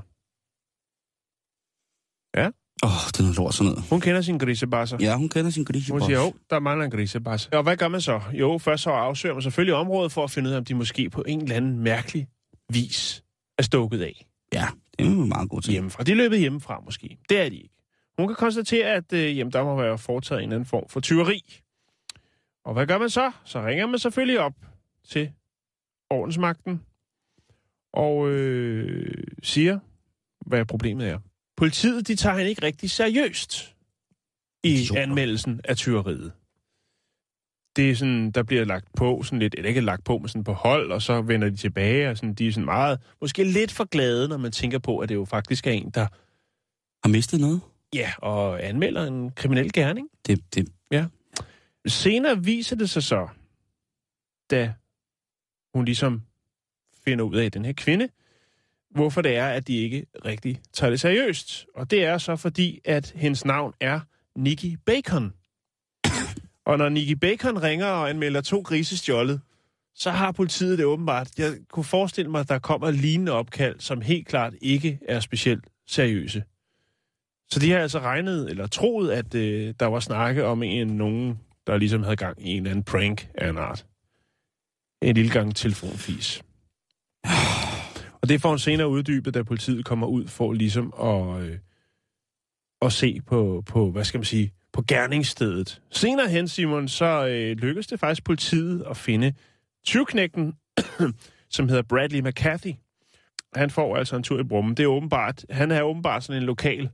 [2.83, 3.89] Åh, oh, det er noget lort sådan noget.
[3.89, 4.97] Hun kender sine grisebasser.
[4.99, 5.91] Ja, hun kender sin grise.
[5.91, 7.53] Hun siger, jo, der mangler en grisebasse.
[7.53, 8.21] Og hvad gør man så?
[8.33, 11.09] Jo, først så afsøger man selvfølgelig området for at finde ud af, om de måske
[11.09, 12.27] på en eller anden mærkelig
[12.69, 13.23] vis
[13.57, 14.67] er stukket af Ja,
[14.99, 16.03] det er jo meget god hjemmefra.
[16.03, 17.17] De er løbet hjemmefra måske.
[17.29, 17.75] Det er de ikke.
[18.17, 20.99] Hun kan konstatere, at øh, jamen, der må være foretaget en eller anden form for
[20.99, 21.61] tyveri.
[22.65, 23.31] Og hvad gør man så?
[23.45, 24.53] Så ringer man selvfølgelig op
[25.09, 25.31] til
[26.09, 26.81] ordensmagten
[27.95, 29.79] og øh, siger,
[30.45, 31.19] hvad problemet er.
[31.57, 33.75] Politiet de tager hende ikke rigtig seriøst
[34.63, 35.01] i Idioter.
[35.01, 36.31] anmeldelsen af tyveriet.
[37.75, 40.43] Det er sådan, der bliver lagt på, sådan lidt, eller ikke lagt på, men sådan
[40.43, 43.71] på hold, og så vender de tilbage, og sådan, de er sådan meget, måske lidt
[43.71, 46.07] for glade, når man tænker på, at det jo faktisk er en, der,
[47.03, 47.61] Har mistet noget?
[47.93, 50.09] ja, og anmelder en kriminel gerning.
[50.27, 50.67] Det, det,
[51.87, 53.27] Senere viser det sig så,
[54.51, 54.73] da
[55.73, 56.21] hun ligesom
[57.05, 58.09] finder ud af den her kvinde,
[58.91, 61.65] hvorfor det er, at de ikke rigtig tager det seriøst.
[61.75, 63.99] Og det er så fordi, at hendes navn er
[64.35, 65.33] Nikki Bacon.
[66.65, 69.41] Og når Nikki Bacon ringer og anmelder to grise stjålet,
[69.95, 71.29] så har politiet det åbenbart.
[71.37, 75.65] Jeg kunne forestille mig, at der kommer lignende opkald, som helt klart ikke er specielt
[75.87, 76.43] seriøse.
[77.49, 81.39] Så de har altså regnet, eller troet, at øh, der var snakke om en nogen,
[81.67, 83.85] der ligesom havde gang i en eller anden prank af en art.
[85.01, 86.41] En lille gang telefonfis.
[88.21, 91.57] Og det får hun senere uddybet, da politiet kommer ud for ligesom at, øh,
[92.81, 95.81] at se på, på, hvad skal man sige, på gerningsstedet.
[95.91, 99.33] Senere hen, Simon, så øh, lykkedes det faktisk politiet at finde
[99.85, 100.53] tyvknægten,
[101.55, 102.71] som hedder Bradley McCarthy.
[103.55, 104.77] Han får altså en tur i brummen.
[104.77, 106.89] Det er åbenbart, han er åbenbart sådan en lokal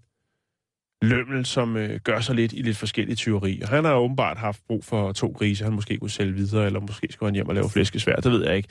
[1.02, 3.68] lømmel, som øh, gør sig lidt i lidt forskellige tyverier.
[3.68, 7.08] Han har åbenbart haft brug for to grise, han måske kunne sælge videre, eller måske
[7.12, 8.70] skulle han hjem og lave flæskesvær, det ved jeg ikke.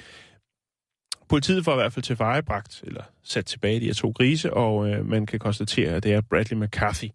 [1.30, 4.88] Politiet får i hvert fald til vejebragt, eller sat tilbage de her to grise, og
[4.88, 7.08] øh, man kan konstatere, at det er Bradley McCarthy,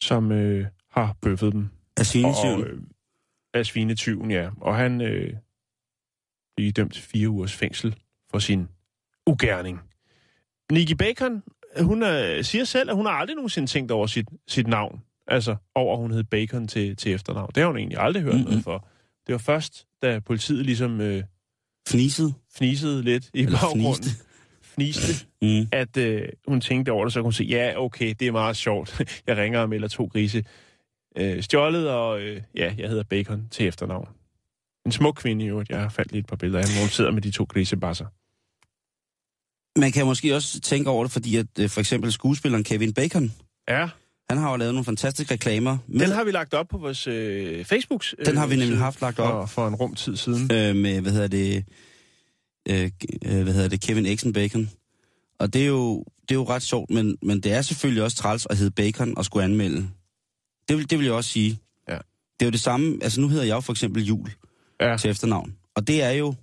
[0.00, 1.68] som øh, har bøffet dem.
[1.96, 2.62] er svinetyven.
[2.62, 2.78] Og, øh,
[3.54, 4.50] af svinetyven, ja.
[4.60, 5.32] Og han øh,
[6.56, 7.96] blev dømt fire ugers fængsel
[8.30, 8.68] for sin
[9.26, 9.80] ugerning.
[10.72, 11.42] Nikki Bacon,
[11.80, 15.02] hun er, siger selv, at hun har aldrig nogensinde tænkt over sit, sit navn.
[15.26, 17.50] Altså over, at hun hed Bacon til, til efternavn.
[17.54, 18.48] Det har hun egentlig aldrig hørt mm-hmm.
[18.48, 18.88] noget for.
[19.26, 21.22] Det var først, da politiet ligesom øh,
[21.90, 22.34] Fniset.
[22.56, 23.94] fnisede lidt i Eller baggrunden.
[23.94, 24.24] fniste.
[24.62, 25.26] Fniste.
[25.42, 25.66] Mm.
[25.72, 28.56] At øh, hun tænkte over det, så kunne hun sige, ja, okay, det er meget
[28.56, 29.00] sjovt.
[29.26, 30.44] jeg ringer og melder to grise
[31.16, 34.08] øh, stjålet, og øh, ja, jeg hedder Bacon til efternavn.
[34.86, 35.70] En smuk kvinde i øvrigt.
[35.70, 37.44] Jeg har faldt lige et par billeder af hende, hvor hun sidder med de to
[37.44, 38.06] grisebasser.
[39.80, 43.32] Man kan måske også tænke over det, fordi at øh, for eksempel skuespilleren Kevin Bacon,
[43.68, 43.88] Ja,
[44.30, 45.78] han har jo lavet nogle fantastiske reklamer.
[45.88, 48.14] Med, den har vi lagt op på vores øh, Facebooks.
[48.18, 49.48] Øh, Den har vi nemlig haft lagt for, op.
[49.50, 50.42] For en rum tid siden.
[50.52, 51.64] øh, med, hvad hedder det,
[52.70, 52.90] øh,
[53.26, 54.70] øh, hvad hedder det, Kevin Exen Bacon.
[55.40, 58.16] Og det er jo, det er jo ret sjovt, men, men det er selvfølgelig også
[58.16, 59.88] træls at hedde Bacon og skulle anmelde.
[60.68, 61.58] Det vil, det vil jeg også sige.
[61.88, 61.94] Ja.
[61.94, 62.00] Det
[62.40, 64.30] er jo det samme, altså nu hedder jeg jo for eksempel Jul
[64.80, 65.54] Ja, til efternavn.
[65.74, 66.34] Og det er jo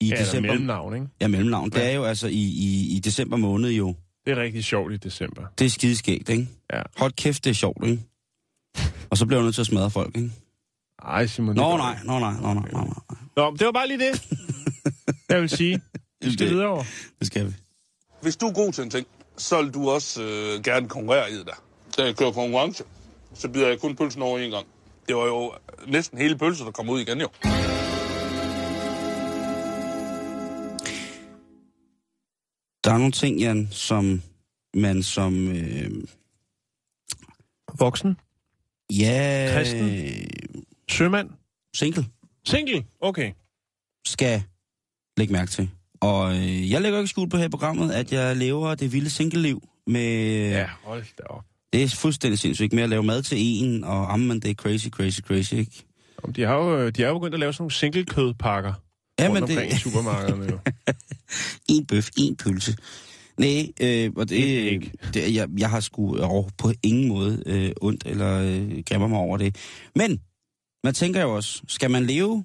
[0.00, 0.48] i ja december...
[0.50, 1.06] mellemnavn, ikke?
[1.20, 1.70] Ja, mellemnavn.
[1.70, 1.90] Det Ja.
[1.90, 3.94] er jo altså i, i, i december måned jo.
[4.26, 5.42] Det er rigtig sjovt i december.
[5.58, 6.48] Det er skideskægt, ikke?
[6.72, 6.82] Ja.
[6.96, 8.02] Hold kæft, det er sjovt, ikke?
[9.10, 10.30] Og så bliver jeg nødt til at smadre folk, ikke?
[11.04, 11.56] Ej, Simon.
[11.56, 13.18] Nå nej, nå nej, nå nej, nå nej.
[13.36, 14.22] Nå, det var bare lige det,
[15.28, 15.80] jeg vil sige.
[16.20, 16.84] Vi skal Det- videre over.
[17.18, 17.52] Det skal vi.
[18.22, 19.06] Hvis du er god til en ting,
[19.36, 21.62] så vil du også øh, gerne konkurrere i det der.
[21.96, 22.84] Da jeg kører konkurrence,
[23.34, 24.66] så bider jeg kun pølsen over en gang.
[25.08, 25.52] Det var jo
[25.88, 27.28] næsten hele pølsen, der kom ud igen jo.
[32.90, 34.22] Der er nogle ting, Jan, som
[34.74, 35.48] man som...
[35.48, 35.90] Øh,
[37.78, 38.16] Voksen.
[38.90, 39.48] ja...
[39.52, 40.06] Kristen.
[40.90, 41.30] Sømand.
[41.74, 42.04] Single
[42.44, 42.84] Single.
[43.00, 43.32] Okay.
[44.06, 44.42] skal
[45.16, 45.70] lægge mærke til.
[46.00, 49.10] Og øh, jeg lægger ikke skjul på her i programmet, at jeg lever det vilde
[49.10, 50.48] single-liv med...
[50.50, 51.44] Ja, hold da op.
[51.72, 54.88] Det er fuldstændig sindssygt med at lave mad til en, og jamen, det er crazy,
[54.88, 55.86] crazy, crazy, ikke?
[56.36, 58.72] De har jo de har jo begyndt at lave sådan nogle single-kødpakker.
[59.24, 60.58] Jamen, rundt omkring det i supermarkederne jo.
[61.74, 62.76] en bøf, en pølse.
[63.38, 64.92] Nej, øh, og Et det, æg.
[65.14, 69.18] det jeg, jeg har sgu over på ingen måde øh, ondt eller øh, græmmer mig
[69.18, 69.56] over det.
[69.96, 70.20] Men
[70.84, 72.44] man tænker jo også, skal man leve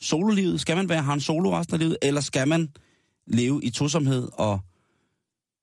[0.00, 0.60] sololivet?
[0.60, 1.96] Skal man være Han Solo resten af livet?
[2.02, 2.68] Eller skal man
[3.26, 4.60] leve i tosomhed og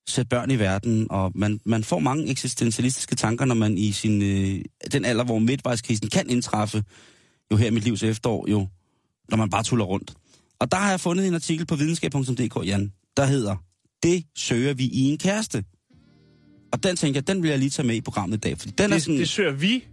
[0.07, 1.07] sætte børn i verden?
[1.09, 5.39] Og man, man får mange eksistentialistiske tanker, når man i sin, øh, den alder, hvor
[5.39, 6.83] midtvejskrisen kan indtræffe,
[7.51, 8.67] jo her i mit livs efterår, jo,
[9.29, 10.13] når man bare tuller rundt.
[10.61, 13.55] Og der har jeg fundet en artikel på videnskab.dk, Jan, der hedder,
[14.03, 15.63] det søger vi i en kæreste.
[16.73, 18.73] Og den tænker jeg, den vil jeg lige tage med i programmet i dag, fordi
[18.77, 19.83] den er Det, sådan, det søger vi.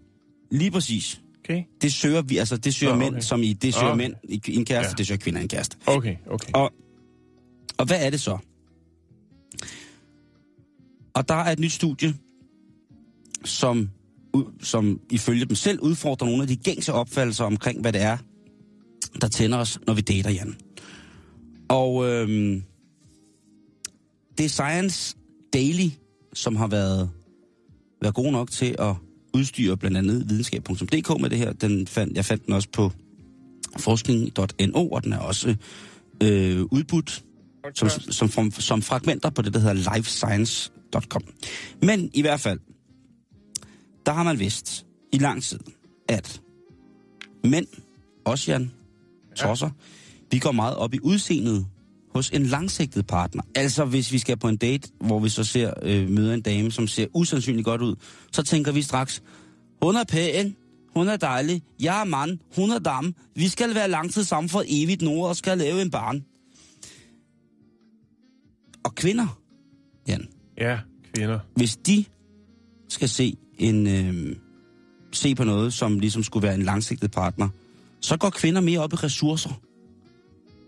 [0.50, 1.20] lige præcis.
[1.44, 1.62] Okay.
[1.80, 3.20] Det søger vi, altså det søger Nå, mænd, okay.
[3.22, 3.96] som i, det søger Okay.
[3.96, 4.94] mænd i en kæreste, Ja.
[4.98, 5.76] det søger kvinder i en kæreste.
[5.86, 6.50] Okay, okay.
[6.54, 6.72] Og,
[7.78, 8.38] og hvad er det så?
[11.14, 12.14] Og der er et nyt studie,
[13.44, 13.90] som,
[14.62, 18.18] som ifølge dem selv udfordrer nogle af de gængse opfattelser omkring, hvad det er,
[19.20, 20.56] der tænder os, når vi dater, Jan.
[21.68, 22.62] Og øhm,
[24.38, 25.16] det er Science
[25.52, 25.90] Daily,
[26.32, 27.10] som har været,
[28.02, 28.94] været god nok til at
[29.34, 31.52] udstyre blandt andet videnskab.dk med det her.
[31.52, 32.92] Den fandt, jeg fandt den også på
[33.78, 35.56] forskning.no, og den er også
[36.22, 37.24] øh, udbudt
[37.74, 41.22] som, som, som, som fragmenter på det, der hedder lifescience.com.
[41.82, 42.58] Men i hvert fald,
[44.06, 45.60] der har man vidst i lang tid,
[46.08, 46.42] at
[47.44, 47.66] mænd,
[48.24, 48.70] også Jan,
[49.38, 49.70] tosser,
[50.30, 51.66] vi går meget op i udseendet
[52.14, 53.42] hos en langsigtet partner.
[53.54, 56.72] Altså hvis vi skal på en date, hvor vi så ser øh, møder en dame,
[56.72, 57.96] som ser usandsynligt godt ud,
[58.32, 59.22] så tænker vi straks,
[59.82, 60.56] hun er pæn,
[60.96, 64.62] hun er dejlig, jeg er mand, hun er dame, vi skal være langtid sammen for
[64.68, 66.24] evigt nu og skal lave en barn.
[68.84, 69.38] Og kvinder,
[70.08, 70.78] Jan, Ja,
[71.14, 71.38] kvinder.
[71.56, 72.04] hvis de
[72.88, 74.36] skal se en øh,
[75.12, 77.48] se på noget, som ligesom skulle være en langsigtet partner,
[78.00, 79.60] så går kvinder mere op i ressourcer.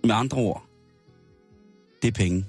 [0.04, 0.66] Med andre ord,
[2.02, 2.44] det er penge.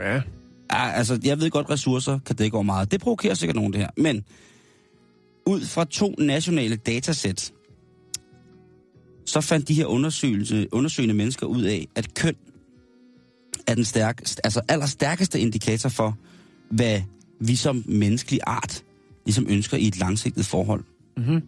[0.00, 0.22] Ja.
[0.72, 2.90] Ja, altså, jeg ved godt, ressourcer kan dække over meget.
[2.90, 3.90] Det provokerer sikkert nogen, det her.
[3.96, 4.24] Men
[5.46, 7.52] ud fra to nationale datasæt,
[9.26, 12.34] så fandt de her undersøgelse, undersøgende mennesker ud af, at køn
[13.66, 16.18] er den stærkeste, altså allerstærkeste indikator for,
[16.70, 17.02] hvad
[17.40, 18.84] vi som menneskelig art
[19.24, 20.84] ligesom ønsker i et langsigtet forhold.
[21.16, 21.42] Mhm.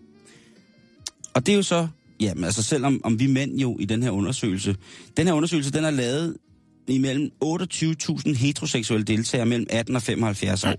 [1.35, 1.88] Og det er jo så,
[2.21, 4.77] jamen altså selvom om vi mænd jo i den her undersøgelse,
[5.17, 6.37] den her undersøgelse, den er lavet
[6.88, 10.75] imellem 28.000 heteroseksuelle deltagere mellem 18 og 75 år.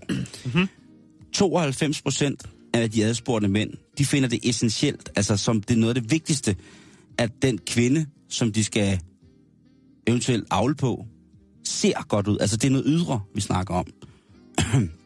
[1.32, 2.42] 92 procent
[2.74, 6.10] af de adspurgte mænd, de finder det essentielt, altså som det er noget af det
[6.10, 6.56] vigtigste,
[7.18, 9.00] at den kvinde, som de skal
[10.06, 11.06] eventuelt avle på,
[11.64, 12.38] ser godt ud.
[12.38, 13.86] Altså det er noget ydre, vi snakker om.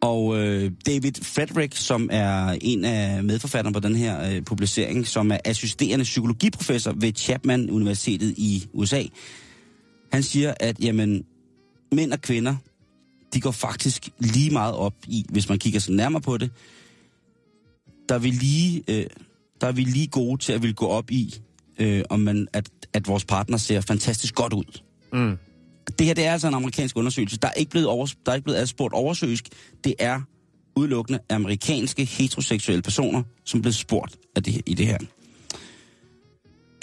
[0.00, 5.30] Og øh, David Frederick, som er en af medforfatterne på den her øh, publicering, som
[5.30, 9.02] er assisterende psykologiprofessor ved Chapman Universitetet i USA,
[10.12, 11.24] han siger, at jamen,
[11.92, 12.56] mænd og kvinder,
[13.34, 16.50] de går faktisk lige meget op i, hvis man kigger så nærmere på det,
[18.08, 19.06] der er vi lige, øh,
[19.60, 21.34] der er vi lige gode til at vil gå op i,
[21.78, 24.80] øh, om man, at, at vores partner ser fantastisk godt ud.
[25.12, 25.36] Mm.
[25.98, 27.38] Det her det er altså en amerikansk undersøgelse.
[27.38, 29.48] Der er ikke blevet, over, der er ikke blevet adspurgt oversøisk.
[29.84, 30.20] Det er
[30.76, 34.98] udelukkende amerikanske heteroseksuelle personer, som blev spurgt af det, i det her.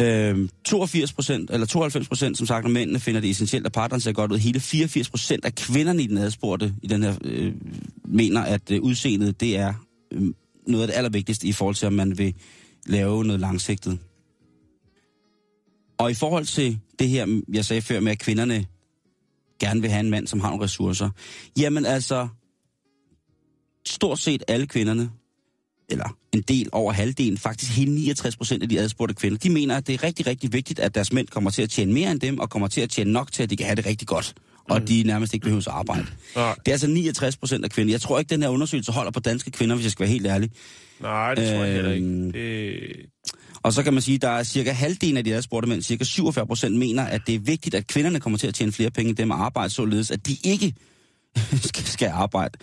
[0.01, 4.01] Øhm, 82 procent, eller 92 procent, som sagt, af mændene finder det essentielt, at partneren
[4.01, 4.37] ser godt ud.
[4.37, 7.53] Hele 84 procent af kvinderne i den adspurgte, i den her, øh,
[8.05, 9.73] mener, at øh, udseendet, det er
[10.11, 10.21] øh,
[10.67, 12.33] noget af det allervigtigste i forhold til, om man vil
[12.85, 13.99] lave noget langsigtet.
[15.97, 18.65] Og i forhold til det her, jeg sagde før med, at kvinderne
[19.59, 21.09] gerne vil have en mand, som har nogle ressourcer.
[21.59, 22.27] Jamen altså,
[23.85, 25.09] stort set alle kvinderne,
[25.89, 29.77] eller en del over halvdelen, faktisk hele 69 procent af de adspurgte kvinder, de mener,
[29.77, 32.19] at det er rigtig, rigtig vigtigt, at deres mænd kommer til at tjene mere end
[32.19, 34.33] dem, og kommer til at tjene nok til, at de kan have det rigtig godt.
[34.69, 34.85] Og mm.
[34.85, 36.05] de nærmest ikke behøver at arbejde.
[36.35, 36.55] Nej.
[36.55, 37.93] Det er altså 69 procent af kvinder.
[37.93, 40.27] Jeg tror ikke, den her undersøgelse holder på danske kvinder, hvis jeg skal være helt
[40.27, 40.51] ærlig.
[40.99, 42.27] Nej, det tror jeg heller Øhm.
[42.27, 42.39] ikke.
[42.39, 43.09] Det...
[43.67, 46.03] Og så kan man sige, at der er cirka halvdelen af de adspurgte mænd, cirka
[46.03, 49.09] 47 procent, mener, at det er vigtigt, at kvinderne kommer til at tjene flere penge
[49.09, 50.73] end dem at arbejde, således at de ikke
[51.95, 52.57] skal, arbejde.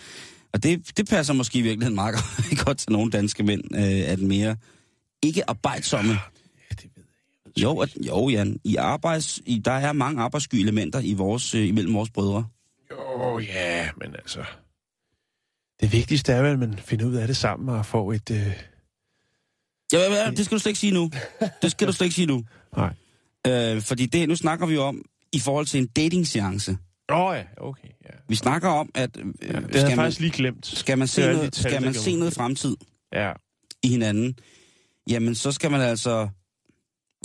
[0.52, 2.14] Og det, det passer måske i virkeligheden meget
[2.64, 4.56] godt til nogle danske mænd, øh, at mere
[5.22, 6.12] ikke arbejdsomme.
[6.70, 7.02] det ved
[7.56, 7.62] jeg.
[7.62, 11.68] Jo, at, jo Jan, i arbejds, i, der er mange arbejdssky elementer i vores, øh,
[11.68, 12.46] imellem vores brødre.
[12.90, 14.44] Jo, ja, men altså...
[15.80, 18.30] Det vigtigste er vel, at man finder ud af det sammen og får et...
[18.30, 18.73] Øh...
[19.98, 21.10] Ja, ja, det skal du slet ikke sige nu.
[21.62, 22.44] Det skal du slet ikke sige nu.
[22.76, 22.94] Nej.
[23.46, 25.02] Øh, fordi det, nu snakker vi jo om,
[25.32, 26.76] i forhold til en dating-seance.
[27.12, 28.10] Åh oh, ja, okay, ja.
[28.28, 30.66] Vi snakker om, at øh, ja det skal, man, faktisk lige glemt.
[30.66, 32.76] skal man se, noget, de tal, skal man se noget fremtid
[33.12, 33.32] Ja.
[33.82, 34.34] i hinanden,
[35.10, 36.28] jamen så skal man altså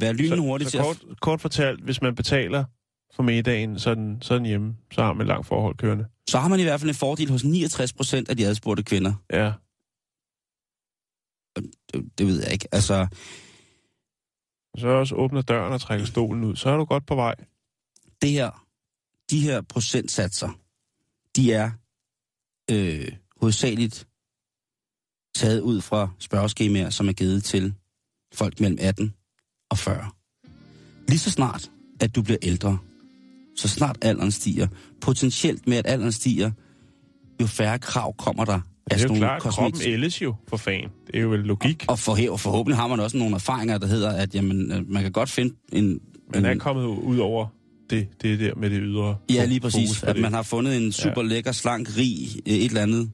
[0.01, 0.97] være lynhurtig så, til så at...
[0.99, 2.63] kort, kort fortalt, hvis man betaler
[3.15, 4.75] for middagen, så den, så er den hjemme.
[4.91, 6.05] Så har man et langt forhold kørende.
[6.29, 9.13] Så har man i hvert fald en fordel hos 69 procent af de adspurgte kvinder.
[9.33, 9.51] Ja.
[12.17, 12.67] Det, ved jeg ikke.
[12.71, 13.07] Altså,
[14.77, 16.55] Så også åbner døren og trækker stolen ud.
[16.55, 17.35] Så er du godt på vej.
[18.21, 18.65] det her,
[19.29, 20.49] de her procentsatser,
[21.35, 21.71] de er
[22.71, 24.07] øh, hovedsageligt
[25.35, 27.73] taget ud fra spørgeskemaer, som er givet til
[28.33, 29.13] folk mellem 18
[29.69, 30.09] og 40.
[31.07, 32.77] Lige så snart, at du bliver ældre,
[33.55, 34.67] så snart alderen stiger,
[35.01, 36.51] potentielt med at alderen stiger,
[37.41, 40.83] jo færre krav kommer der Det er jo klart, kroppen kosmetiske- ældes jo for fan.
[41.07, 41.85] Det er jo vel logik.
[41.87, 45.03] Og for, og forhåbentlig har man også nogle erfaringer, der hedder, at jamen, øh, man
[45.03, 45.99] kan godt finde en...
[46.33, 47.47] Man er en kommet ud over
[47.89, 49.15] det, det der med det ydre.
[49.33, 50.03] Ja, lige præcis.
[50.03, 50.21] At det.
[50.21, 53.11] man har fundet en super lækker, slank, rig, øh, et eller andet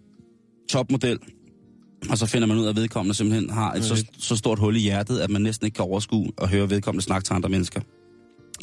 [0.69, 1.19] topmodel,
[2.09, 4.75] og så finder man ud af, at vedkommende simpelthen har et så, så stort hul
[4.75, 7.81] i hjertet, at man næsten ikke kan overskue og høre vedkommende snakke til andre mennesker.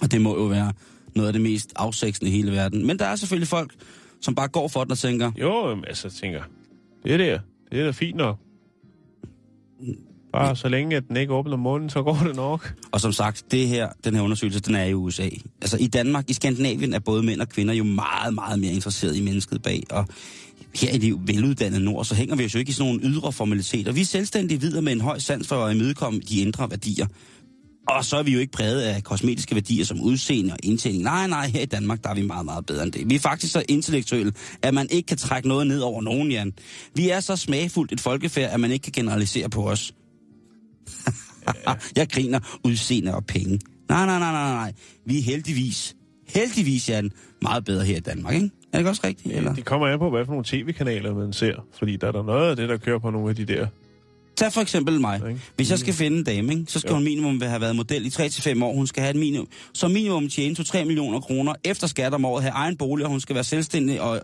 [0.02, 0.72] Og det må jo være
[1.14, 2.86] noget af det mest afsæksende i hele verden.
[2.86, 3.74] Men der er selvfølgelig folk,
[4.20, 6.42] som bare går for den og tænker, Jo, altså, tænker,
[7.04, 7.38] det der.
[7.72, 8.38] Det er da fint nok.
[10.32, 12.74] Bare så længe, at den ikke åbner munden, så går det nok.
[12.92, 15.28] Og som sagt, det her, den her undersøgelse, den er i USA.
[15.60, 19.16] Altså i Danmark, i Skandinavien, er både mænd og kvinder jo meget, meget mere interesseret
[19.16, 19.82] i mennesket bag.
[19.90, 20.06] Og
[20.74, 23.32] her i det veluddannede nord, så hænger vi os jo ikke i sådan nogle ydre
[23.32, 23.92] formaliteter.
[23.92, 27.06] Vi er selvstændige videre med en høj sans for at imødekomme de indre værdier.
[27.88, 31.02] Og så er vi jo ikke præget af kosmetiske værdier som udseende og indtjening.
[31.02, 33.10] Nej, nej, her i Danmark, der er vi meget, meget bedre end det.
[33.10, 36.52] Vi er faktisk så intellektuelle, at man ikke kan trække noget ned over nogen, Jan.
[36.94, 39.94] Vi er så smagfuldt et folkefærd, at man ikke kan generalisere på os.
[41.96, 43.58] Jeg griner udseende og penge.
[43.88, 44.72] Nej, nej, nej, nej, nej.
[45.06, 45.96] Vi er heldigvis,
[46.28, 47.10] heldigvis, Jan,
[47.42, 48.50] meget bedre her i Danmark, ikke?
[48.72, 49.34] Er det også rigtigt?
[49.34, 49.54] Eller?
[49.54, 51.66] Det kommer an på, hvad for nogle tv-kanaler man ser.
[51.78, 53.66] Fordi der er der noget af det, der kører på nogle af de der.
[54.36, 55.20] Tag for eksempel mig.
[55.56, 56.94] Hvis jeg skal finde en dame, ikke, så skal Jo.
[56.94, 58.74] hun minimum have været model i 3-5 år.
[58.74, 62.42] Hun skal have et minimum, så minimum tjene 2-3 millioner kroner efter skat om året,
[62.42, 64.20] have egen bolig, og hun skal være selvstændig, og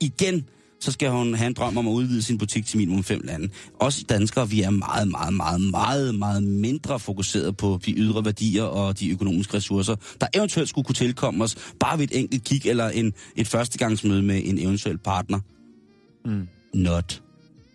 [0.00, 0.44] igen,
[0.80, 3.48] så skal hun have en drøm om at udvide sin butik til minimum fem lande.
[3.80, 8.62] Også danskere, vi er meget, meget, meget, meget, meget mindre fokuseret på de ydre værdier
[8.62, 12.66] og de økonomiske ressourcer, der eventuelt skulle kunne tilkomme os, bare ved et enkelt kig
[12.66, 15.40] eller en, et førstegangsmøde med en eventuel partner.
[16.24, 16.48] Mm.
[16.74, 17.22] Not.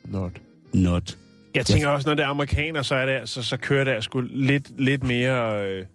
[0.05, 0.31] Not.
[0.73, 1.17] Not.
[1.55, 4.21] Jeg tænker også, når det er amerikaner, så, er det, så, så kører det sgu
[4.21, 5.67] lidt, lidt mere...
[5.67, 5.85] Øh,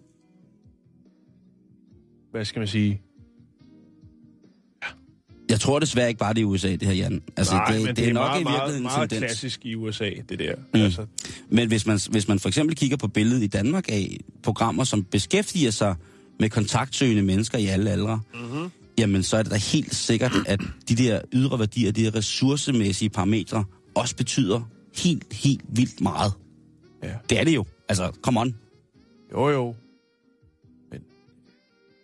[2.31, 3.01] hvad skal man sige?
[5.49, 7.21] Jeg tror desværre ikke bare, det er i USA, det her, Jan.
[7.37, 9.31] Altså, Nej, det, men det, er nok meget, i virkeligheden meget, meget tendens.
[9.31, 10.55] klassisk i USA, det der.
[10.73, 10.81] Mm.
[10.81, 11.05] Altså,
[11.49, 15.03] Men hvis man, hvis man for eksempel kigger på billedet i Danmark af programmer, som
[15.03, 15.95] beskæftiger sig
[16.39, 18.71] med kontaktsøgende mennesker i alle aldre, mm-hmm.
[18.97, 23.09] jamen så er det da helt sikkert, at de der ydre værdier, de der ressourcemæssige
[23.09, 23.63] parametre,
[23.95, 26.33] også betyder helt, helt vildt meget.
[27.03, 27.13] ja.
[27.29, 27.65] Det er det jo.
[27.89, 28.55] Altså, come on.
[29.31, 29.75] Jo, jo.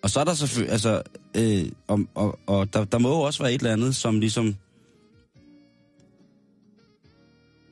[0.04, 1.02] Og så er der selvfølgelig, altså,
[1.38, 4.56] øh, og, og, og der, der må jo også være et eller andet, som ligesom...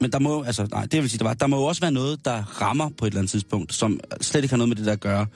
[0.01, 1.91] Men der må, altså, nej, det vil sige, der, var, der må jo også være
[1.91, 4.85] noget, der rammer på et eller andet tidspunkt, som slet ikke har noget med det
[4.85, 5.27] der at gøre.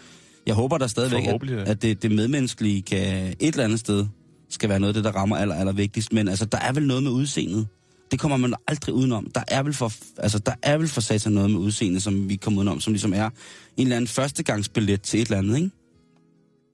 [0.45, 4.05] Jeg håber der stadigvæk, at, at det, det medmenneskelige kan et eller andet sted
[4.49, 6.13] skal være noget af det, der rammer aller, aller vigtigst.
[6.13, 7.67] Men altså, der er vel noget med udseendet.
[8.11, 9.31] Det kommer man aldrig udenom.
[9.35, 9.91] Der er vel for,
[10.21, 13.13] altså, der er vel for satan noget med udseendet, som vi kommer udenom, som ligesom
[13.13, 13.31] er en
[13.77, 15.71] eller anden førstegangsbillet til et eller andet, ikke?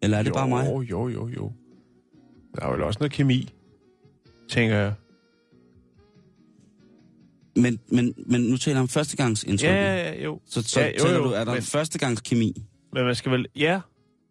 [0.01, 0.67] Eller er det jo, bare mig?
[0.67, 1.51] Jo, jo, jo, jo.
[2.55, 3.53] Der er vel også noget kemi,
[4.49, 4.93] tænker jeg.
[7.55, 9.69] Men, men, men nu taler jeg om førstegangsindtryk.
[9.69, 10.39] Ja, ja, jo.
[10.45, 11.61] Så, så ja, jo, jo, du, er der men, men...
[11.61, 12.65] førstegangskemi?
[12.93, 13.45] men man skal vel...
[13.55, 13.81] Ja,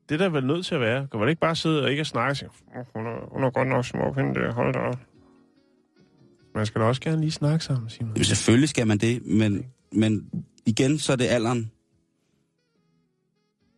[0.08, 1.08] det er der vel nødt til at være.
[1.10, 3.50] Kan man ikke bare sidde og ikke snakke og sige, "Åh, hun, er, hun er
[3.50, 4.98] godt nok smuk, hende der, hold da op."
[6.54, 8.12] Man skal da også gerne lige snakke sammen, Simon.
[8.14, 10.30] Jamen, selvfølgelig skal man det, men, men
[10.66, 11.70] igen, så er det alderen.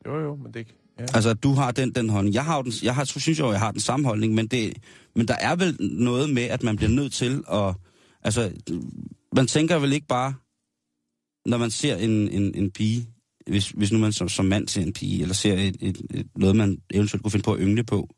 [0.06, 0.78] Jo, jo, men det ikke...
[0.98, 1.02] Ja.
[1.02, 2.35] Altså, du har den, den holdning.
[2.35, 4.76] Jeg, har jo den, jeg har, synes jo, jeg har den samme holdning, men, det,
[5.16, 7.74] men der er vel noget med, at man bliver nødt til at...
[8.22, 8.52] Altså,
[9.37, 10.35] man tænker vel ikke bare,
[11.46, 13.08] når man ser en, en, en pige,
[13.46, 16.26] hvis, hvis nu man som, som mand ser en pige, eller ser et, et, et,
[16.37, 18.08] noget, man eventuelt kunne finde på at yngle på,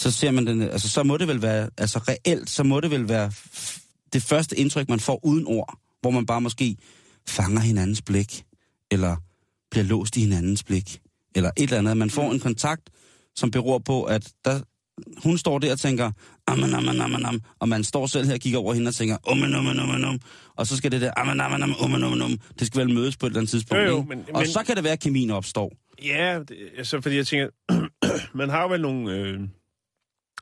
[0.00, 2.90] så ser man den, altså så må det vel være, altså reelt, så må det
[2.90, 3.32] vel være
[4.12, 6.76] det første indtryk, man får uden ord, hvor man bare måske
[7.28, 8.44] fanger hinandens blik,
[8.90, 9.16] eller
[9.70, 11.00] bliver låst i hinandens blik,
[11.34, 11.96] eller et eller andet.
[11.96, 12.90] Man får en kontakt,
[13.36, 14.60] som beror på, at der,
[15.22, 16.12] hun står der og tænker,
[16.46, 19.16] amen, amen, amen, amen, og man står selv her og kigger over hende og tænker,
[19.22, 20.20] omen, omen, omen, omen,
[20.56, 23.16] og så skal det der, amen, amen, amen, omen, omen, omen, det skal vel mødes
[23.16, 24.08] på et eller andet tidspunkt, Jo, jo, ikke?
[24.08, 25.72] men- og men- så kan det være, at kemien opstår.
[26.04, 27.48] Ja, det, altså, fordi jeg tænker,
[28.38, 29.12] man har vel nogle...
[29.12, 29.40] Øh,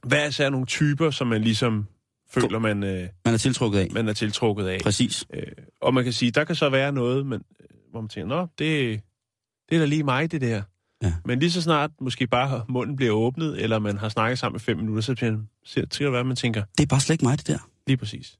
[0.06, 1.86] hvad er så nogle typer, som man ligesom
[2.30, 3.88] føler, man, øh, Man er tiltrukket af.
[3.92, 4.80] man er tiltrukket af?
[4.82, 5.24] Præcis.
[5.34, 5.42] Øh,
[5.80, 8.40] og man kan sige, der kan så være noget, men, øh, hvor man tænker, nå,
[8.58, 9.00] det,
[9.68, 10.62] det er da lige mig, det der.
[11.02, 11.12] Ja.
[11.24, 14.60] Men lige så snart måske bare munden bliver åbnet, eller man har snakket sammen i
[14.60, 17.24] fem minutter, så bliver- så til at være, man tænker, Det er bare slet ikke
[17.24, 17.58] mig, det der.
[17.86, 18.38] lige præcis.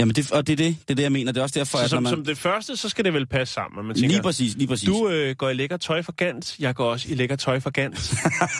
[0.00, 1.32] Jamen, det, og det er det, det er det, jeg mener.
[1.32, 2.10] Det er også derfor, Så at som, man...
[2.10, 4.88] som det første, så skal det vel passe sammen, man tænker, Lige præcis, lige præcis.
[4.88, 7.70] du øh, går i lækker tøj for Gant, jeg går også i lækker tøj for
[7.70, 8.14] Gant.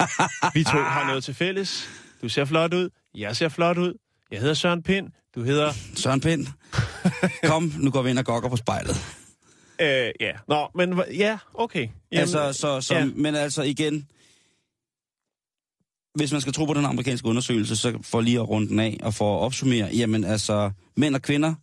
[0.54, 1.88] Vi to har noget til fælles.
[2.22, 3.94] Du ser flot ud, jeg ser flot ud.
[4.30, 5.72] Jeg hedder Søren Pind, du hedder...
[5.96, 6.46] Søren Pind,
[7.44, 8.96] kom, nu går vi ind og gokker på spejlet.
[9.80, 11.88] Øh, ja, nå, men ja, okay.
[12.12, 13.04] Jamen, altså, så, så, ja.
[13.14, 14.08] Men altså igen,
[16.14, 18.96] hvis man skal tro på den amerikanske undersøgelse, så for lige at runde den af
[19.02, 21.54] og for at opsummere, jamen altså, mænd og kvinder,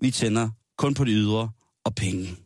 [0.00, 1.50] vi tænder kun på de ydre
[1.84, 2.28] og penge.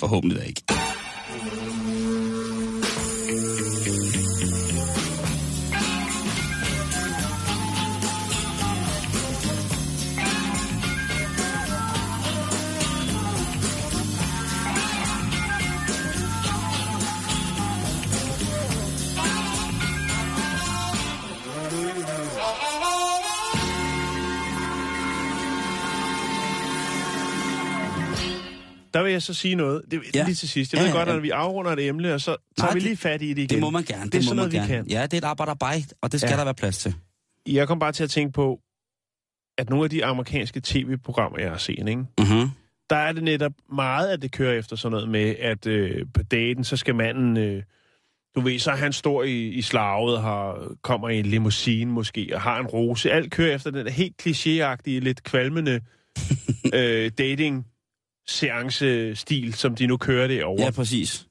[0.00, 0.62] Forhåbentlig da ikke.
[28.94, 29.82] Der vil jeg så sige noget.
[29.90, 30.24] Det, ja.
[30.24, 30.72] Lige til sidst.
[30.72, 31.16] Jeg Ja, ved ja, godt, ja.
[31.16, 33.38] at vi afrunder et emne, og så tager Nej, vi det- lige fat i det
[33.38, 33.48] igen.
[33.48, 34.04] Det må man gerne.
[34.10, 34.68] Det er må sådan noget, vi gerne.
[34.68, 34.86] kan.
[34.86, 36.36] Ja, det er et arbejderbej, og det skal Ja.
[36.36, 36.94] der være plads til.
[37.46, 38.60] Jeg kom bare til at tænke på,
[39.58, 42.04] at nogle af de amerikanske tv-programmer, jeg har set, ikke?
[42.20, 42.48] Uh-huh.
[42.90, 46.22] der er det netop meget, at det kører efter sådan noget med, at øh, på
[46.22, 47.62] daten, så skal manden, øh,
[48.34, 52.30] du ved, så er han står i, i slaget har, kommer i en limousine måske,
[52.34, 53.10] og har en rose.
[53.12, 55.80] Alt kører efter den helt klichéagtige, lidt kvalmende
[56.74, 57.66] øh, dating
[58.28, 60.62] seance-stil, som de nu kører det over.
[60.64, 61.26] Ja, præcis.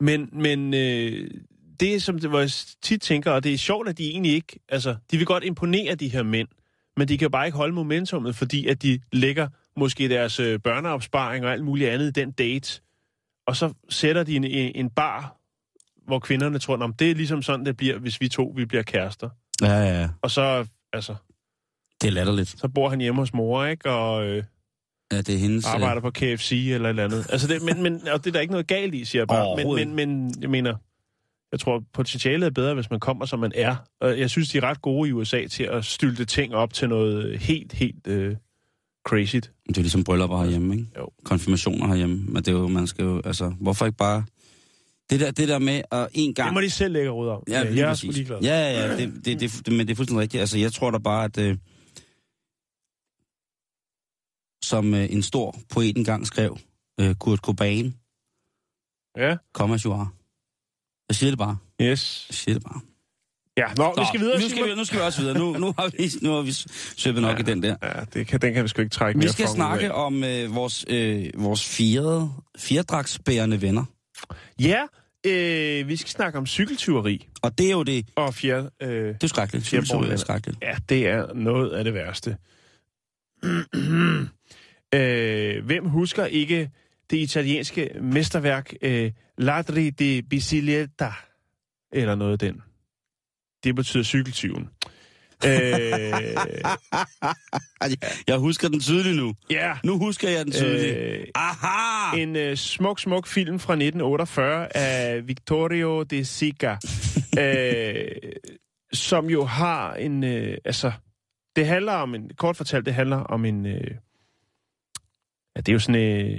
[0.00, 1.30] Men, men øh,
[1.80, 2.50] det, som det, hvor jeg
[2.82, 4.58] tit tænker, og det er sjovt, at de egentlig ikke...
[4.68, 6.48] Altså, de vil godt imponere de her mænd,
[6.96, 11.44] men de kan bare ikke holde momentummet, fordi at de lægger måske deres øh, børneopsparing
[11.44, 12.80] og alt muligt andet i den date,
[13.46, 15.36] og så sætter de en, en bar,
[16.06, 18.82] hvor kvinderne tror, at det er ligesom sådan, det bliver, hvis vi to vi bliver
[18.82, 19.30] kærester.
[19.62, 20.08] Ja, ja, ja.
[20.22, 21.14] Og så, altså,
[22.02, 22.48] Det er latterligt.
[22.60, 23.90] så bor han hjemme hos mor, ikke?
[23.90, 24.44] Og øh,
[25.12, 25.64] Ja, det er hendes...
[25.66, 27.26] øh, arbejder på KFC eller et eller andet.
[27.30, 29.56] Altså det, men, men, og det er der ikke noget galt i, siger jeg bare.
[29.56, 30.74] Men, men, men jeg mener,
[31.52, 33.76] jeg tror, potentialet er bedre, hvis man kommer, som man er.
[34.00, 36.88] Og jeg synes, de er ret gode i USA til at stylte ting op til
[36.88, 38.36] noget helt, helt øh,
[39.06, 39.36] crazy.
[39.68, 40.86] Det er ligesom bryllupper herhjemme, ikke?
[40.98, 41.08] Jo.
[41.24, 42.24] Konfirmationer herhjemme.
[42.28, 44.24] Men det er jo, man skal jo, altså, hvorfor ikke bare...
[45.10, 46.48] Det der, det der med at en gang...
[46.48, 47.42] Det må de selv lægge råd om.
[47.48, 48.38] Ja, lige jeg er sgu ligeglad.
[48.42, 50.40] Ja, ja, ja, det, det, det, det, men det er fuldstændig rigtigt.
[50.40, 51.56] Altså, jeg tror da bare, at øh,
[54.68, 56.58] som øh, en stor poet engang skrev,
[57.00, 57.94] øh, Kurt Cobain,
[59.16, 60.08] Ja, kom as you are.
[61.08, 61.56] Jeg siger det bare.
[61.82, 62.26] yes.
[62.30, 62.80] Jeg siger det bare.
[63.56, 64.40] Ja, nå, vi skal videre.
[64.40, 65.38] Nu skal vi, nu skal vi også videre.
[65.38, 66.52] Nu, nu har vi, nu har vi
[66.96, 67.40] søbet nok Ja.
[67.40, 67.76] i den der.
[67.82, 69.94] Ja, det kan, den kan vi sgu ikke trække Vi mere skal fra ud snakke
[69.94, 73.84] om øh, vores, øh, vores fire, fjerdragsbærende venner.
[74.60, 74.82] Ja,
[75.26, 77.28] øh, vi skal snakke om cykeltyveri.
[77.42, 78.70] Og det er jo det, Og fjerde...
[78.82, 79.66] Øh, det er skrækkeligt.
[79.66, 80.58] Cykeltur er skrækkeligt.
[80.62, 82.36] Ja, det er noget af det værste.
[84.94, 86.70] øh, hvem husker ikke
[87.10, 91.12] det italienske mesterværk øh, Ladri di Bicicletta?
[91.92, 92.62] Eller noget af den.
[93.64, 94.68] Det betyder cykeltyven.
[95.46, 95.50] øh,
[98.28, 99.34] Jeg husker den tydeligt nu.
[99.50, 100.96] ja, Nu husker jeg den tydeligt.
[100.98, 102.16] øh, Aha!
[102.16, 106.76] en øh, smuk, smuk film fra 1948 af Vittorio De Sica,
[107.44, 108.04] øh,
[108.92, 110.24] som jo har en...
[110.24, 110.92] Øh, altså,
[111.58, 112.30] det handler om en...
[112.36, 113.66] Kort fortalt, det handler om en...
[113.66, 113.90] Øh,
[115.56, 116.00] ja, det er jo sådan...
[116.00, 116.38] Øh,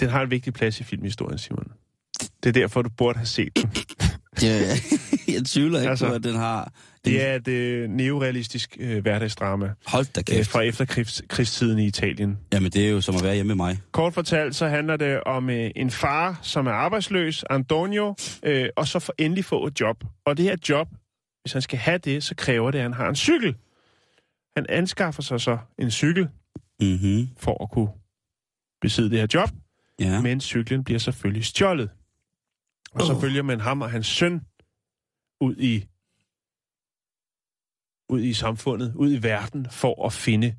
[0.00, 1.72] den har en vigtig plads i filmhistorien, Simon.
[2.42, 3.72] Det er derfor, du burde have set den.
[4.42, 4.74] Ja, ja.
[5.34, 6.72] jeg tvivler ikke Altså, på, at den har...
[7.04, 10.50] Det er et øh, neorealistisk øh, hverdagsdrama Hold da øh, kæft.
[10.50, 12.38] fra efterkrigstiden i Italien.
[12.52, 13.78] Jamen, det er jo som at være hjemme med mig.
[13.92, 18.88] Kort fortalt, så handler det om øh, en far, som er arbejdsløs, Antonio, øh, og
[18.88, 20.04] så for endelig få et job.
[20.26, 20.88] Og det her job,
[21.42, 23.56] hvis han skal have det, så kræver det, at han har en cykel.
[24.56, 26.28] Han anskaffer sig så en cykel
[26.80, 27.36] Mm-hmm.
[27.36, 27.88] for at kunne
[28.80, 29.50] besidde det her job,
[30.00, 30.20] Ja.
[30.22, 31.90] men cyklen bliver selvfølgelig stjålet.
[32.92, 33.20] Og så Åh.
[33.20, 34.34] følger man ham og hans søn
[35.40, 35.86] ud i
[38.08, 40.56] ud i samfundet, ud i verden, for at finde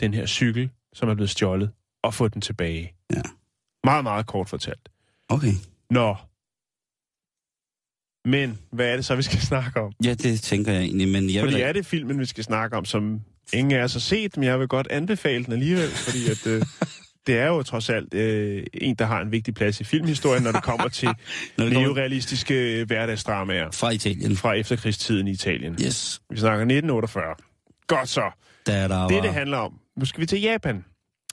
[0.00, 1.70] den her cykel, som er blevet stjålet,
[2.02, 2.94] og få den tilbage.
[3.10, 3.22] Ja.
[3.84, 4.88] Meget, meget kort fortalt.
[5.28, 5.52] Okay.
[5.90, 6.16] Nå.
[8.24, 9.92] Men, hvad er det så, vi skal snakke om?
[10.04, 12.44] Ja, det tænker jeg egentlig, men jeg Fordi vil da- er det filmen, vi skal
[12.44, 13.20] snakke om, som
[13.52, 16.62] ingen af os har set, men jeg vil godt anbefale den alligevel, fordi at, øh,
[17.26, 20.52] det er jo trods alt øh, en, der har en vigtig plads i filmhistorien, når
[20.52, 21.08] det kommer til
[21.58, 24.36] Når det neorealistiske øh, hverdagsdramaer fra Italien.
[24.36, 25.72] fra efterkrigstiden i Italien.
[25.82, 26.20] Yes.
[26.30, 27.34] Vi snakker 1948.
[27.86, 28.30] Godt så.
[28.66, 29.72] Der, der Det, det handler om.
[29.96, 30.84] Nu skal vi til Japan.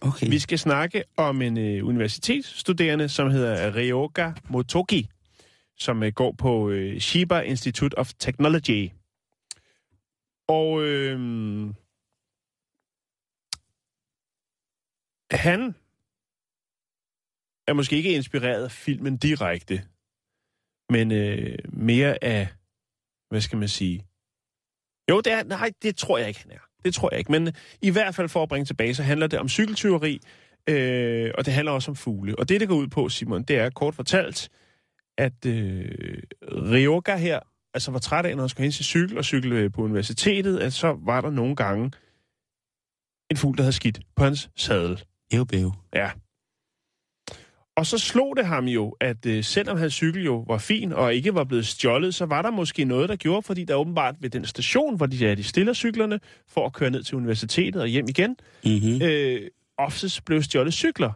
[0.01, 0.29] Okay.
[0.29, 5.09] Vi skal snakke om en øh, universitetsstuderende, som hedder Ryoga Motoki,
[5.81, 8.89] som øh, går på øh, Shiba Institute of Technology.
[10.47, 11.19] Og øh,
[15.31, 15.75] han
[17.67, 19.83] er måske ikke inspireret af filmen direkte,
[20.89, 22.47] men øh, mere af,
[23.29, 24.05] hvad skal man sige?
[25.09, 26.59] Jo, det er, nej, det tror jeg ikke, han er.
[26.85, 27.31] Det tror jeg ikke.
[27.31, 30.21] Men øh, i hvert fald for at bringe tilbage, så handler det om cykeltyveri,
[30.67, 32.39] øh, og det handler også om fugle.
[32.39, 34.49] Og det, det går ud på, Simon, det er kort fortalt,
[35.17, 35.85] at øh,
[36.51, 37.39] Ryoga her,
[37.73, 40.59] altså var træt af, når han skulle hen til cykel og cykle øh, på universitetet,
[40.59, 41.91] at så var der nogle gange
[43.31, 45.03] en fugl, der havde skidt på hans sadel.
[45.31, 45.71] Ev, bæv.
[45.95, 46.11] Ja.
[47.77, 51.15] Og så slog det ham jo, at øh, selvom hans cykel jo var fin og
[51.15, 54.29] ikke var blevet stjålet, så var der måske noget, der gjorde, fordi der åbenbart ved
[54.29, 57.87] den station, hvor de, ja, de stiller cyklerne for at køre ned til universitetet og
[57.87, 58.35] hjem igen,
[58.65, 59.01] Mm-hmm.
[59.01, 59.47] øh,
[59.77, 61.11] oftest blev stjålet cykler,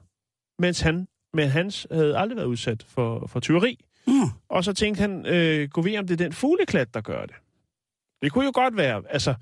[0.62, 3.86] mens han, men hans havde aldrig været udsat for, for tyveri.
[4.07, 4.29] Mm.
[4.49, 7.36] Og så tænkte han, øh, gå ved om det er den fugleklat, der gør det.
[8.21, 9.33] Det kunne jo godt være, altså,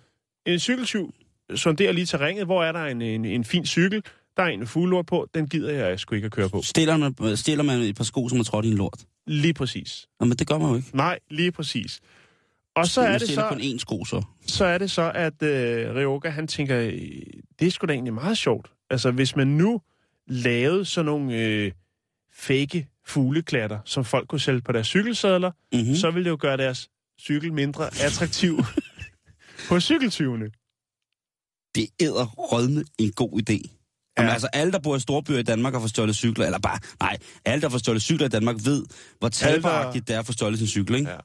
[0.46, 1.14] en cykeltyv
[1.56, 4.04] sonderer lige terrænet, hvor er der en, en, en fin cykel,
[4.38, 6.62] der er en fuglelort på, den gider jeg sgu ikke at køre på.
[6.62, 9.00] Stiller man, stiller man et par sko, som er trådt i en lort?
[9.28, 10.08] Lige præcis.
[10.20, 10.98] Nå, men det gør man jo ikke.
[10.98, 12.00] Nej, lige præcis.
[12.76, 14.24] Og så er det så, kun én sko, så.
[14.48, 16.92] så er det så, at øh, Ryoga, han tænker, øh,
[17.60, 18.72] det er sgu da egentlig meget sjovt.
[18.90, 19.82] Altså, hvis man nu
[20.28, 21.72] lavede sådan nogle øh,
[22.36, 25.90] fake fugleklatter, som folk kunne sælge på deres cykelsadler, Mm-hmm.
[25.90, 25.96] mm.
[25.96, 26.90] så ville det jo gøre deres
[27.22, 28.60] cykel mindre attraktiv
[29.70, 30.46] på cykeltyvene.
[31.76, 33.54] Det æder rødme en god idé.
[33.54, 34.22] Ja.
[34.22, 36.80] Jamen, altså, alle, der bor i storbyer i Danmark og får stjålet cykler, eller bare,
[37.00, 38.86] nej, alle, der får stjålet cykler i Danmark, ved,
[39.20, 41.10] hvor taberagtigt det er at få stjålet sin cykel, ikke?
[41.10, 41.18] Ja.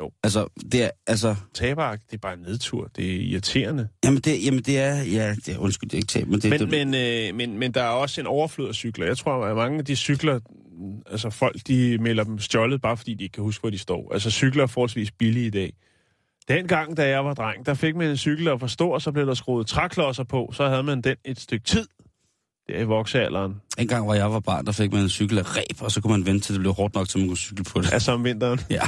[0.00, 0.10] Jo.
[0.22, 2.90] Altså, det er, altså, Tabark, det er bare en nedtur.
[2.96, 3.88] Det er irriterende.
[4.04, 6.50] jamen det, jamen det er, ja, det er, undskyld, det er ikke tab, men det,
[6.50, 9.06] Men, det, men, øh, men, men der er også en overflod af cykler.
[9.06, 10.40] Jeg tror, at mange af de cykler,
[11.10, 14.12] altså folk, de melder dem stjålet, bare fordi de ikke kan huske, hvor de står.
[14.12, 15.72] Altså cykler er forholdsvis billige i dag.
[16.48, 19.12] Dengang, da jeg var dreng, der fik man en cykel, der var for stor, så
[19.12, 21.88] blev der skruet træklodser på, så havde man den et stykke tid,
[22.68, 23.54] der i voksealderen.
[23.78, 26.00] en gang, hvor jeg var barn, der fik man en cykel af ræb, og så
[26.00, 27.92] kunne man vente til det blev hårdt nok, så man kunne cykle på det.
[27.92, 28.60] Altså om vinteren.
[28.70, 28.82] Ja.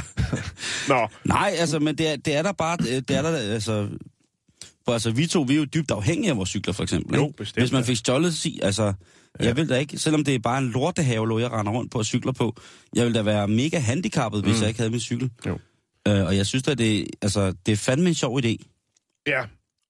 [0.87, 3.87] Nå, Nej, altså, men det er, det er der bare, det er der, altså,
[4.85, 7.15] for altså, vi to, vi er jo dybt afhængige af vores cykler, for eksempel.
[7.15, 7.37] Jo, ikke?
[7.37, 9.45] bestemt, Hvis man fik stjålet, sig, altså, ja.
[9.45, 12.05] jeg vil da ikke, selvom det er bare en lortehave, jeg render rundt på og
[12.05, 12.55] cykler på,
[12.95, 14.61] jeg vil da være mega handicappet, hvis Mm.
[14.61, 15.31] jeg ikke havde min cykel.
[15.47, 15.59] Jo.
[16.07, 18.55] Øh, og jeg synes da, det, altså, det er fandme en sjov idé.
[19.27, 19.41] Ja,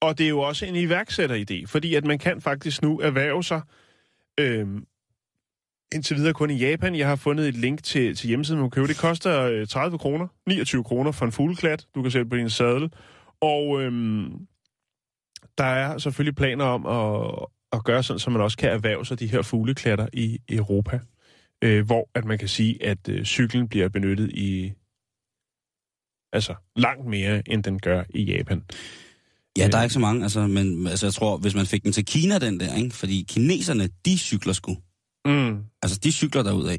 [0.01, 3.61] og det er jo også en iværksætteridé, fordi at man kan faktisk nu erhverve sig,
[4.39, 4.67] øh,
[5.91, 6.95] indtil videre kun i Japan.
[6.95, 8.87] Jeg har fundet et link til, til hjemmesiden, man kan købe.
[8.87, 12.49] Det koster øh, 30 kroner, 29 kroner for en fugleklat, du kan sætte på din
[12.49, 12.93] sadel.
[13.41, 13.91] Og øh,
[15.57, 19.19] der er selvfølgelig planer om at, at gøre sådan, så man også kan erhverve sig
[19.19, 20.99] de her fugleklatter i Europa.
[21.61, 24.73] Øh, hvor at man kan sige, at øh, cyklen bliver benyttet i
[26.33, 28.63] altså langt mere, end den gør i Japan.
[29.59, 31.91] Ja, der er ikke så mange, altså, men altså, jeg tror, hvis man fik den
[31.91, 32.95] til Kina, den der, ikke?
[32.95, 34.77] fordi kineserne, de cykler sgu.
[35.25, 35.57] Mm.
[35.83, 36.77] Altså, de cykler derudad.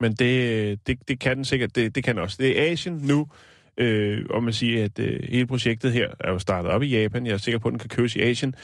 [0.00, 2.36] Men det, det, det kan den sikkert, det, det kan den også.
[2.40, 3.26] Det er Asien nu,
[3.78, 7.26] øh, og man siger, at øh, hele projektet her er jo startet op i Japan.
[7.26, 8.54] Jeg er sikker på, at den kan købes i Asien.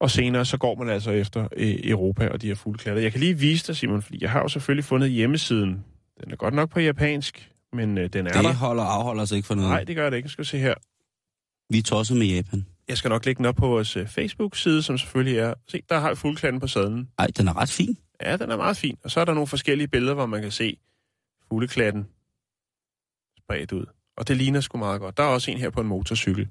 [0.00, 3.02] Og senere så går man altså efter øh, Europa og de her fuglklatter.
[3.02, 5.84] Jeg kan lige vise dig, Simon, fordi jeg har jo selvfølgelig fundet hjemmesiden.
[6.24, 8.52] Den er godt nok på japansk, men øh, den er Det der.
[8.52, 9.70] holder afholder os ikke for noget.
[9.70, 10.26] Nej, det gør det ikke.
[10.26, 10.74] Jeg skal se her.
[11.70, 12.66] Vi er tosset med Japan.
[12.88, 15.54] Jeg skal nok lægge den op på vores øh, Facebook-side, som selvfølgelig er...
[15.68, 17.08] Se, der har jeg fuglklatten på sadlen.
[17.18, 17.98] Ej, den er ret fin.
[18.22, 18.96] Ja, den er meget fin.
[19.04, 20.76] Og så er der nogle forskellige billeder, hvor man kan se
[21.48, 22.06] fugleklatten
[23.38, 23.86] spredt ud.
[24.16, 25.16] Og det ligner sgu meget godt.
[25.16, 26.48] Der er også en her på en motorcykel.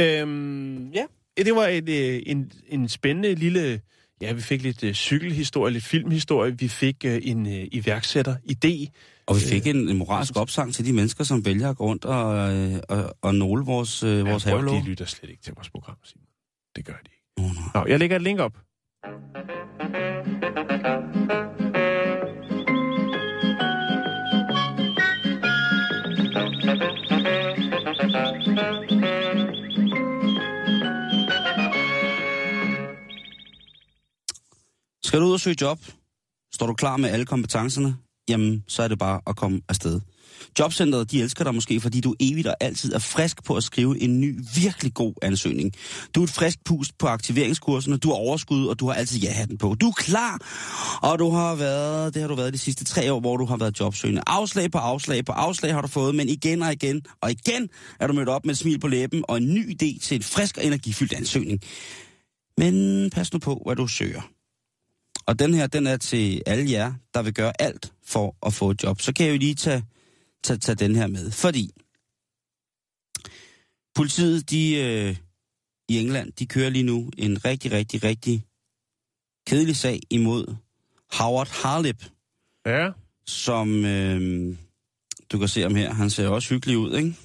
[0.00, 1.04] Øhm, ja,
[1.36, 3.80] det var et, øh, en, en spændende lille...
[4.20, 6.58] Ja, vi fik lidt øh, cykelhistorie, lidt filmhistorie.
[6.58, 8.86] Vi fik en iværksætter-idé.
[9.30, 12.04] Og vi fik en, en moralsk opsang til de mennesker, som vælger at gå rundt
[12.04, 14.74] og, øh, og, og nåle vores, øh, vores ja, havelov.
[14.74, 16.26] de lytter slet ikke til vores program, Simon.
[16.76, 17.24] Det gør de ikke.
[17.36, 17.80] Oh, no.
[17.80, 18.52] Nå, jeg lægger et link op.
[35.04, 35.78] Skal du ud og søge job?
[36.52, 37.96] Står du klar med alle kompetencerne?
[38.30, 40.00] Jamen, så er det bare at komme afsted.
[40.58, 44.00] Jobcentret, de elsker dig måske, fordi du evigt og altid er frisk på at skrive
[44.00, 45.72] en ny, virkelig god ansøgning.
[46.14, 49.58] Du er et frisk pust på aktiveringskurserne, du har overskud, og du har altid ja-hatten
[49.58, 49.74] på.
[49.74, 50.38] Du er klar,
[51.02, 53.56] og du har været, det har du været de sidste tre år, hvor du har
[53.56, 54.22] været jobsøgende.
[54.26, 57.68] Afslag på afslag på afslag har du fået, men igen og igen og igen
[58.00, 60.22] er du mødt op med et smil på læben og en ny idé til en
[60.22, 61.60] frisk og energifyldt ansøgning.
[62.58, 64.39] Men pas nu på, hvad du søger.
[65.30, 68.70] Og den her, den er til alle jer, der vil gøre alt for at få
[68.70, 69.00] et job.
[69.00, 69.84] Så kan jeg jo lige tage,
[70.42, 71.30] tage, tage den her med.
[71.30, 71.70] Fordi
[73.94, 75.16] politiet, de øh,
[75.88, 78.46] i England, de kører lige nu en rigtig, rigtig, rigtig
[79.46, 80.56] kedelig sag imod
[81.12, 82.04] Howard Harlip,
[82.66, 82.90] Ja,
[83.26, 84.56] som øh,
[85.32, 85.92] du kan se ham her.
[85.92, 87.16] Han ser også hyggelig ud, ikke?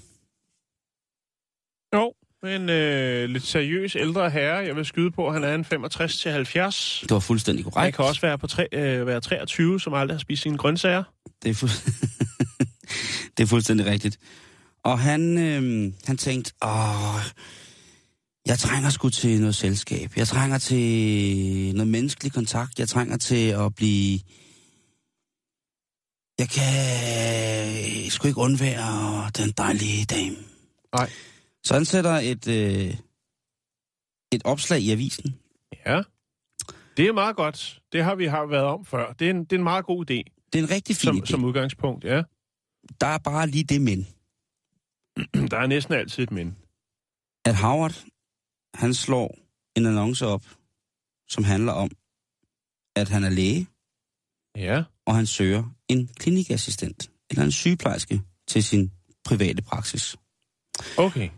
[1.96, 2.14] jo.
[2.48, 6.32] En øh, lidt seriøs ældre herre, jeg vil skyde på, han er en 65 til
[6.32, 7.00] 70.
[7.02, 7.84] Det var fuldstændig korrekt.
[7.84, 11.04] Han kan også være, på tre, øh, være 23, som aldrig har spist sine grøntsager.
[11.44, 11.92] Det er, fu-
[13.38, 14.18] det er fuldstændig rigtigt.
[14.84, 17.16] Og han, øh, han tænkte, åh,
[18.48, 20.12] jeg trænger sgu til noget selskab.
[20.16, 22.80] Jeg trænger til noget menneskelig kontakt.
[22.80, 24.20] Jeg trænger til at blive...
[26.40, 30.36] Jeg kan sgu ikke undvære den dejlige dame.
[30.96, 31.10] Nej.
[31.66, 32.94] Så han sætter et, øh,
[34.32, 35.40] et opslag i avisen.
[35.86, 36.02] Ja.
[36.98, 37.82] Det er meget godt.
[37.92, 39.14] Det har vi har været om før.
[39.14, 41.18] Det er en, det er en meget god idé, Det er en rigtig fin som,
[41.18, 41.26] idé.
[41.26, 42.24] som udgangspunkt, ja.
[43.02, 44.08] Der er bare lige det men.
[45.52, 46.56] Der er næsten altid et men.
[47.46, 48.04] at Howard,
[48.74, 49.38] han slår
[49.78, 50.44] en annonce op,
[51.30, 51.90] som handler om,
[52.96, 53.68] at han er læge,
[54.56, 54.84] Ja.
[55.06, 58.92] og han søger en klinikassistent eller en sygeplejerske til sin
[59.26, 60.16] private praksis.
[60.98, 61.30] Okay.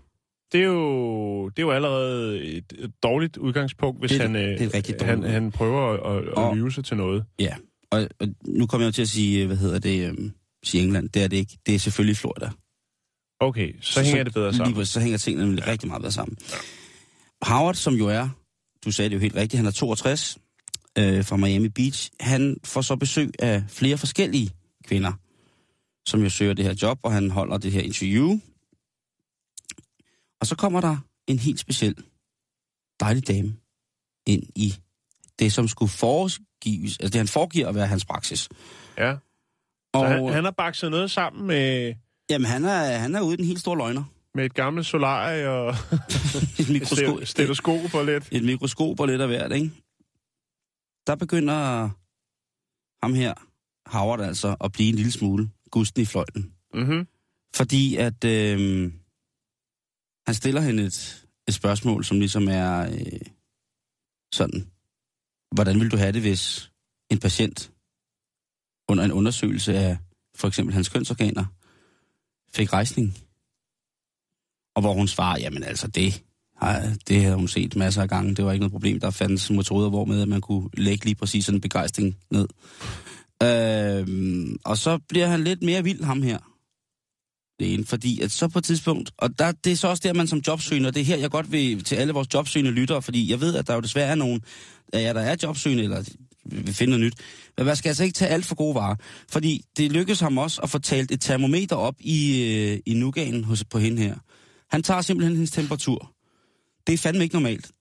[0.51, 4.35] Det er jo, det er jo allerede et, et dårligt udgangspunkt, hvis Det er- han,
[4.35, 7.25] øh, det er et rigtig han, han prøver at, at, Og- lyve sig til noget.
[7.39, 7.55] Ja,
[7.91, 10.31] og, og nu kommer jeg jo til at sige, hvad hedder det, øhm,
[10.63, 11.09] sige England.
[11.09, 11.57] Det er det ikke.
[11.65, 12.49] Det er selvfølgelig Florida.
[13.39, 14.75] Okay, så, hænger det bedre Lige sammen.
[14.75, 16.37] præcis, så hænger tingene nemlig rigtig meget bedre sammen.
[17.41, 18.29] Howard, som jo er,
[18.85, 20.37] du sagde det jo helt rigtigt, han er 62
[20.99, 22.11] øh, fra Miami Beach.
[22.19, 24.49] Han får så besøg af flere forskellige
[24.87, 25.11] kvinder,
[26.09, 28.39] som jo søger det her job, og han holder det her interview.
[30.41, 31.95] Og så kommer der en helt speciel,
[32.99, 33.55] dejlig dame
[34.27, 34.73] ind i
[35.39, 38.49] det, som skulle foregives, altså det han foregiver at være hans praksis.
[38.97, 39.15] Ja.
[39.95, 41.93] Så Og han, han har bakset noget sammen med,
[42.29, 44.03] jamen, han er, han er ude i den helt store løgner.
[44.35, 45.75] med et gammelt solarie og
[46.59, 48.27] Et mikroskop, et stetoskop og lidt.
[48.31, 49.71] et mikroskop og lidt af hvert, ikke?
[51.07, 51.89] Der begynder
[53.05, 53.33] ham her,
[53.85, 56.51] Howard altså, at blive en lille smule gusten i fløjten.
[56.73, 57.07] Mm-hmm.
[57.55, 58.91] Fordi at øh,
[60.27, 63.21] han stiller hende et, et spørgsmål, som ligesom er øh,
[64.33, 64.67] sådan,
[65.55, 66.71] hvordan vil du have det, hvis
[67.11, 67.71] en patient
[68.89, 69.97] under en undersøgelse af
[70.35, 71.45] for eksempel hans kønsorganer
[72.53, 73.17] fik rejsning?
[74.75, 76.23] Og hvor hun svarer, jamen altså det,
[76.55, 78.99] har, det har hun set masser af gange, det var ikke noget problem.
[78.99, 82.47] Der fandtes metoder, hvor med at man kunne lægge lige præcis sådan en begejstring ned.
[83.43, 84.07] Øh,
[84.65, 86.39] og så bliver han lidt mere vild, ham her
[87.59, 90.13] det ene, fordi at så på et tidspunkt, og der, det er så også der,
[90.13, 93.01] man som jobsøgende, og det er her, jeg godt vil til alle vores jobsøgende lyttere,
[93.01, 94.41] fordi jeg ved, at der jo desværre er nogen
[94.93, 96.03] af jer, der er jobsøgende, eller
[96.45, 97.15] vil finde noget nyt.
[97.57, 98.95] Men man skal altså ikke tage alt for gode varer,
[99.31, 103.43] fordi det lykkedes ham også at få talt et termometer op i, øh, i nugagen
[103.43, 104.15] hos, på hende her.
[104.71, 106.11] Han tager simpelthen hendes temperatur.
[106.87, 107.71] Det er fandme ikke normalt.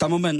[0.00, 0.36] Der må man,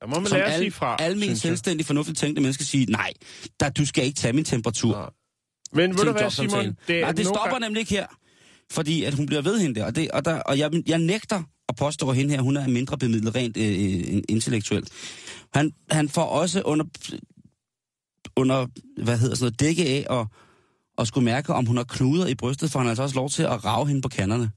[0.00, 3.12] Der må man som lære al, fra, almen selvstændig, fornuftigt tænkende mennesker sige, nej,
[3.60, 4.96] der, du skal ikke tage min temperatur.
[4.96, 5.10] Nej.
[5.74, 6.30] Men ved du hvad.
[6.30, 6.76] Simon?
[6.88, 8.06] Det, Nej, det stopper gange- nemlig ikke her.
[8.70, 9.86] Fordi at hun bliver ved hende der.
[9.86, 12.68] Og, det, og, der, og jeg, jeg nægter at påstå, at hende her, hun er
[12.68, 13.66] mindre bemidlet rent øh,
[14.16, 14.88] øh, intellektuelt.
[15.54, 16.84] Han, han får også under,
[18.36, 18.66] under
[19.04, 20.26] hvad hedder sådan noget, dække af og,
[20.96, 23.30] og skulle mærke, om hun har knuder i brystet, for han har altså også lov
[23.30, 24.50] til at rave hende på kanderne.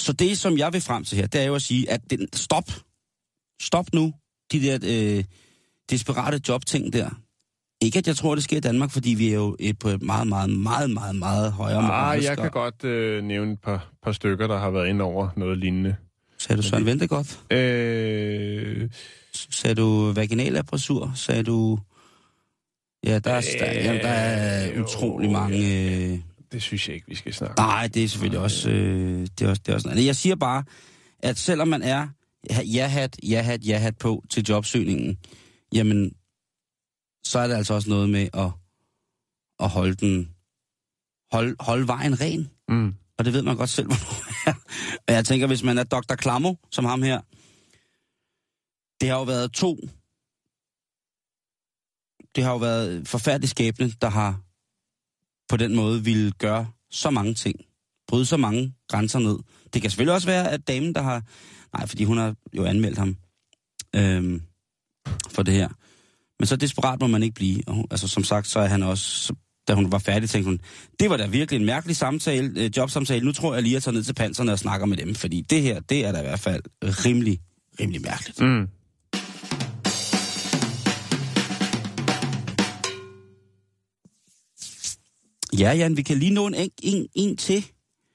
[0.00, 2.28] Så det, som jeg vil frem til her, det er jo at sige, at den,
[2.32, 2.64] stop.
[3.62, 4.12] Stop nu
[4.52, 5.24] de der øh,
[5.90, 7.10] desperate jobting der.
[7.82, 10.02] Ikke at jeg tror, det sker i Danmark, fordi vi er jo et på et
[10.02, 14.12] meget, meget, meget, meget, meget højere Ah, jeg kan godt øh, nævne et par, par
[14.12, 15.96] stykker, der har været inde over noget lignende.
[16.38, 17.40] Sagde du Søren Ventegodt?
[17.52, 18.90] Øh,
[19.50, 21.12] Sagde du vaginalapressur?
[21.14, 21.78] Sagde du...
[23.04, 25.58] Ja, der er, der, jamen, der er Øh, utrolig jo, mange...
[26.12, 26.18] Øh...
[26.52, 27.60] det synes jeg ikke, vi skal snakke.
[27.60, 28.70] Nej, det er selvfølgelig også...
[28.70, 30.06] Øh, det, er også, det er også noget.
[30.06, 30.64] Jeg siger bare,
[31.18, 32.08] at selvom man er
[32.74, 35.18] ja-hat, ja-hat, ja-hat på til jobsøgningen,
[35.74, 36.12] jamen,
[37.24, 38.50] så er det altså også noget med at,
[39.58, 40.34] at holde den...
[41.32, 42.50] Hold, holde vejen ren.
[42.68, 42.94] Mm.
[43.18, 44.54] Og det ved man godt selv, hvornår er.
[45.08, 46.14] Og jeg tænker, hvis man er Dr.
[46.14, 47.20] Klammo, som ham her,
[49.00, 49.76] det har jo været to.
[52.34, 54.40] Det har jo været forfærdelig skæbne, der har
[55.50, 57.60] på den måde ville gøre så mange ting.
[58.08, 59.38] Bryde så mange grænser ned.
[59.72, 61.22] Det kan selvfølgelig også være, at damen, der har...
[61.72, 63.16] Nej, fordi hun har jo anmeldt ham
[63.96, 64.42] øhm,
[65.30, 65.68] for det her.
[66.40, 67.62] Men så desperat må man ikke blive.
[67.66, 69.04] Og, altså, som sagt, så er han også...
[69.04, 69.34] Så,
[69.68, 70.60] da hun var færdig, tænkte hun,
[71.00, 73.24] det var da virkelig en mærkelig samtale, øh, jobsamtale.
[73.24, 75.62] Nu tror jeg lige at tage ned til panserne og snakker med dem, fordi det
[75.62, 77.38] her, det er da i hvert fald rimelig,
[77.80, 78.40] rimelig mærkeligt.
[78.40, 78.68] Mm.
[85.58, 87.64] Ja, Jan, vi kan lige nå en, en, en, en til.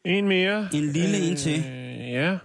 [0.05, 0.69] En mere.
[0.73, 1.63] En lille en til.
[2.11, 2.37] Ja.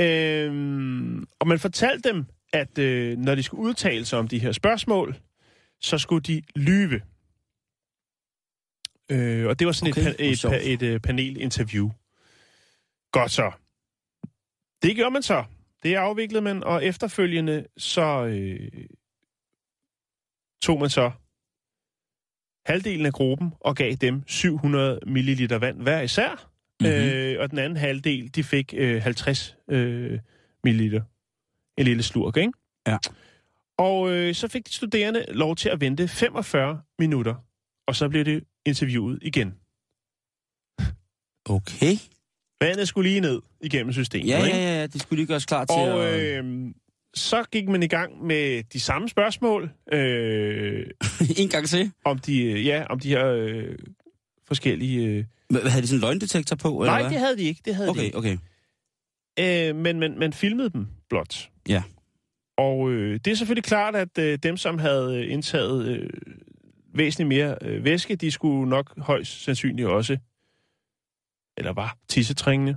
[0.00, 0.06] er
[0.46, 0.48] godt.
[0.50, 4.52] Øhm, og man fortalte dem, at øh, når de skulle udtale sig om de her
[4.52, 5.16] spørgsmål,
[5.80, 7.00] så skulle de lyve.
[9.10, 11.90] Øh, og det var sådan Okay, et, pa- et, pa- et, et panelinterview.
[13.12, 13.52] Godt så.
[14.82, 15.44] Det gjorde man så.
[15.82, 18.70] Det afviklede man, og efterfølgende så øh,
[20.62, 21.10] tog man så
[22.66, 26.50] halvdelen af gruppen og gav dem 700 ml vand hver især.
[26.80, 26.90] Mhm.
[26.90, 27.08] Mm-hmm.
[27.08, 30.18] Øh, og den anden halvdel, de fik øh, 50 øh,
[30.64, 31.00] ml.
[31.78, 32.52] En lille slurk, ikke?
[32.86, 32.98] Ja.
[33.78, 37.34] Og øh, så fik de studerende lov til at vente 45 minutter,
[37.86, 39.54] og så blev det interviewet igen.
[41.44, 41.94] Okay.
[42.60, 44.58] Vandet skulle lige ned igennem systemet, Ja, ikke?
[44.58, 46.20] ja, ja, det skulle lige gøres klar til Og at...
[46.44, 46.66] øh,
[47.14, 50.86] så gik man i gang med de samme spørgsmål, øh,
[51.42, 51.90] en gang til.
[52.04, 53.74] om de, øh, ja, om de her øh,
[54.46, 55.06] forskellige...
[55.06, 55.24] Øh...
[55.50, 57.10] Hvad, havde de sådan en løgndetektor på, eller Nej, hvad?
[57.10, 57.60] det havde de ikke.
[57.64, 58.16] Det havde de Okay, ikke.
[58.18, 58.36] okay.
[59.40, 61.48] Øh, men man, man filmede dem blot.
[61.68, 61.82] Ja.
[62.58, 66.10] Og øh, det er selvfølgelig klart, at øh, dem, som havde øh, indtaget øh,
[66.94, 70.18] væsentligt mere øh, væske, de skulle nok højst sandsynligt også,
[71.58, 72.76] eller var tissetrængende.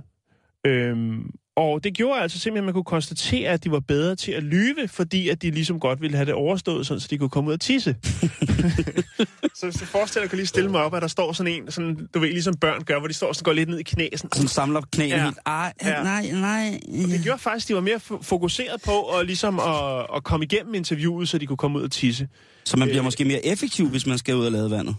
[0.66, 4.32] Øhm, og det gjorde altså simpelthen, at man kunne konstatere, at de var bedre til
[4.32, 7.30] at lyve, fordi at de ligesom godt ville have det overstået, sådan, så de kunne
[7.30, 7.96] komme ud og tisse.
[9.58, 12.08] så hvis du forestiller dig, lige stille mig op, at der står sådan en, sådan,
[12.14, 14.08] du ved, ligesom børn gør, hvor de står og sådan går lidt ned i knæ,
[14.16, 15.24] sådan, Sådan samler knæene Ja.
[15.24, 15.38] helt.
[15.46, 16.02] Ej, Ja.
[16.02, 16.80] nej, nej.
[16.88, 20.44] det gjorde faktisk, at de var mere fo- fokuseret på at, ligesom at, at komme
[20.44, 22.28] igennem interviewet, så de kunne komme ud og tisse.
[22.64, 23.04] Så man bliver Øh.
[23.04, 24.96] måske mere effektiv, hvis man skal ud og lade vandet.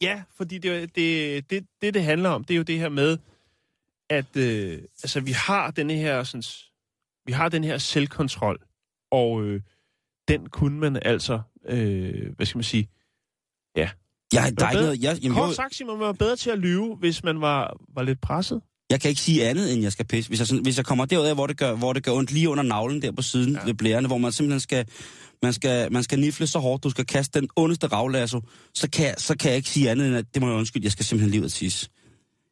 [0.00, 3.18] Ja, fordi det, det, det, det, det handler om, det er jo det her med,
[4.10, 6.42] at øh, altså, vi har den her, sådan,
[7.26, 8.58] vi har den her selvkontrol,
[9.10, 9.60] og øh,
[10.28, 12.88] den kunne man altså, øh, hvad skal man sige,
[14.32, 15.02] Jeg, der er ikke noget...
[15.02, 18.20] Jeg, jamen, kort sagt, man var bedre til at lyve, hvis man var, var lidt
[18.20, 18.62] presset.
[18.90, 20.28] Jeg kan ikke sige andet, end jeg skal pisse.
[20.28, 22.48] Hvis jeg, sådan, hvis jeg kommer derud, hvor det, gør, hvor det gør ondt lige
[22.48, 23.64] under navlen der på siden ja.
[23.64, 24.86] ved blærerne, hvor man simpelthen skal,
[25.42, 28.40] man skal, man skal nifle så hårdt, du skal kaste den ondeste ravlasso,
[28.74, 30.92] så kan, så kan jeg ikke sige andet, end at det må jeg undskylde, jeg
[30.92, 31.88] skal simpelthen lige ud tisse.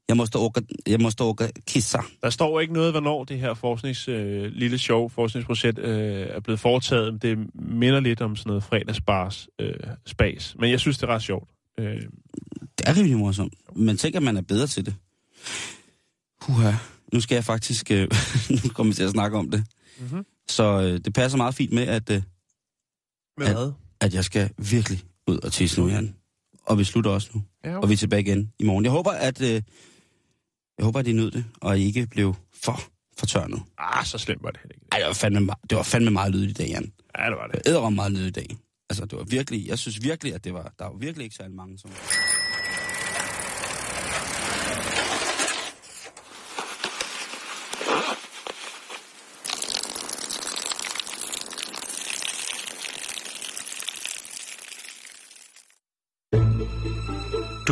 [0.09, 0.55] Jeg må stå og,
[0.87, 1.99] jeg må stå og kisse.
[2.23, 6.61] Der står ikke noget, hvornår det her forsknings, øh, lille sjov forskningsprojekt øh, er blevet
[6.61, 7.13] foretaget.
[7.13, 9.75] men Det minder lidt om sådan noget fredagsbars øh,
[10.07, 10.57] spas.
[10.59, 11.49] Men jeg synes, det er ret sjovt.
[11.79, 12.03] Øh,
[12.79, 13.55] Det er rimelig morsomt.
[13.77, 14.95] Man tænker, at man er bedre til det.
[16.47, 16.73] Huha.
[17.13, 17.91] Nu skal jeg faktisk...
[17.91, 18.09] Øh,
[18.65, 19.65] nu kommer vi til at snakke om det.
[19.99, 20.27] Mhm.
[20.49, 22.23] Så øh, det passer meget fint med, at, øh,
[23.39, 26.15] med At- at jeg skal virkelig ud og tisse nu, Jan.
[26.67, 27.43] Og vi slutter også nu.
[27.65, 28.85] Ja, Og vi er tilbage igen i morgen.
[28.85, 29.63] Jeg håber, at, øh,
[30.79, 32.35] jeg håber, at I nød det, og I ikke blev
[32.65, 32.81] for
[33.19, 33.63] fortørnet.
[33.79, 34.87] Ah, så slemt var det ikke.
[34.93, 36.93] Ej, det var fandme, me- det var fandme meget lyd i dag, Jan.
[37.19, 37.65] Ja, det var det.
[37.67, 38.57] Det var meget lyd i dag.
[38.91, 41.57] Altså, det var virkelig, jeg synes virkelig, at det var, der var virkelig ikke særlig
[41.57, 41.91] mange, som...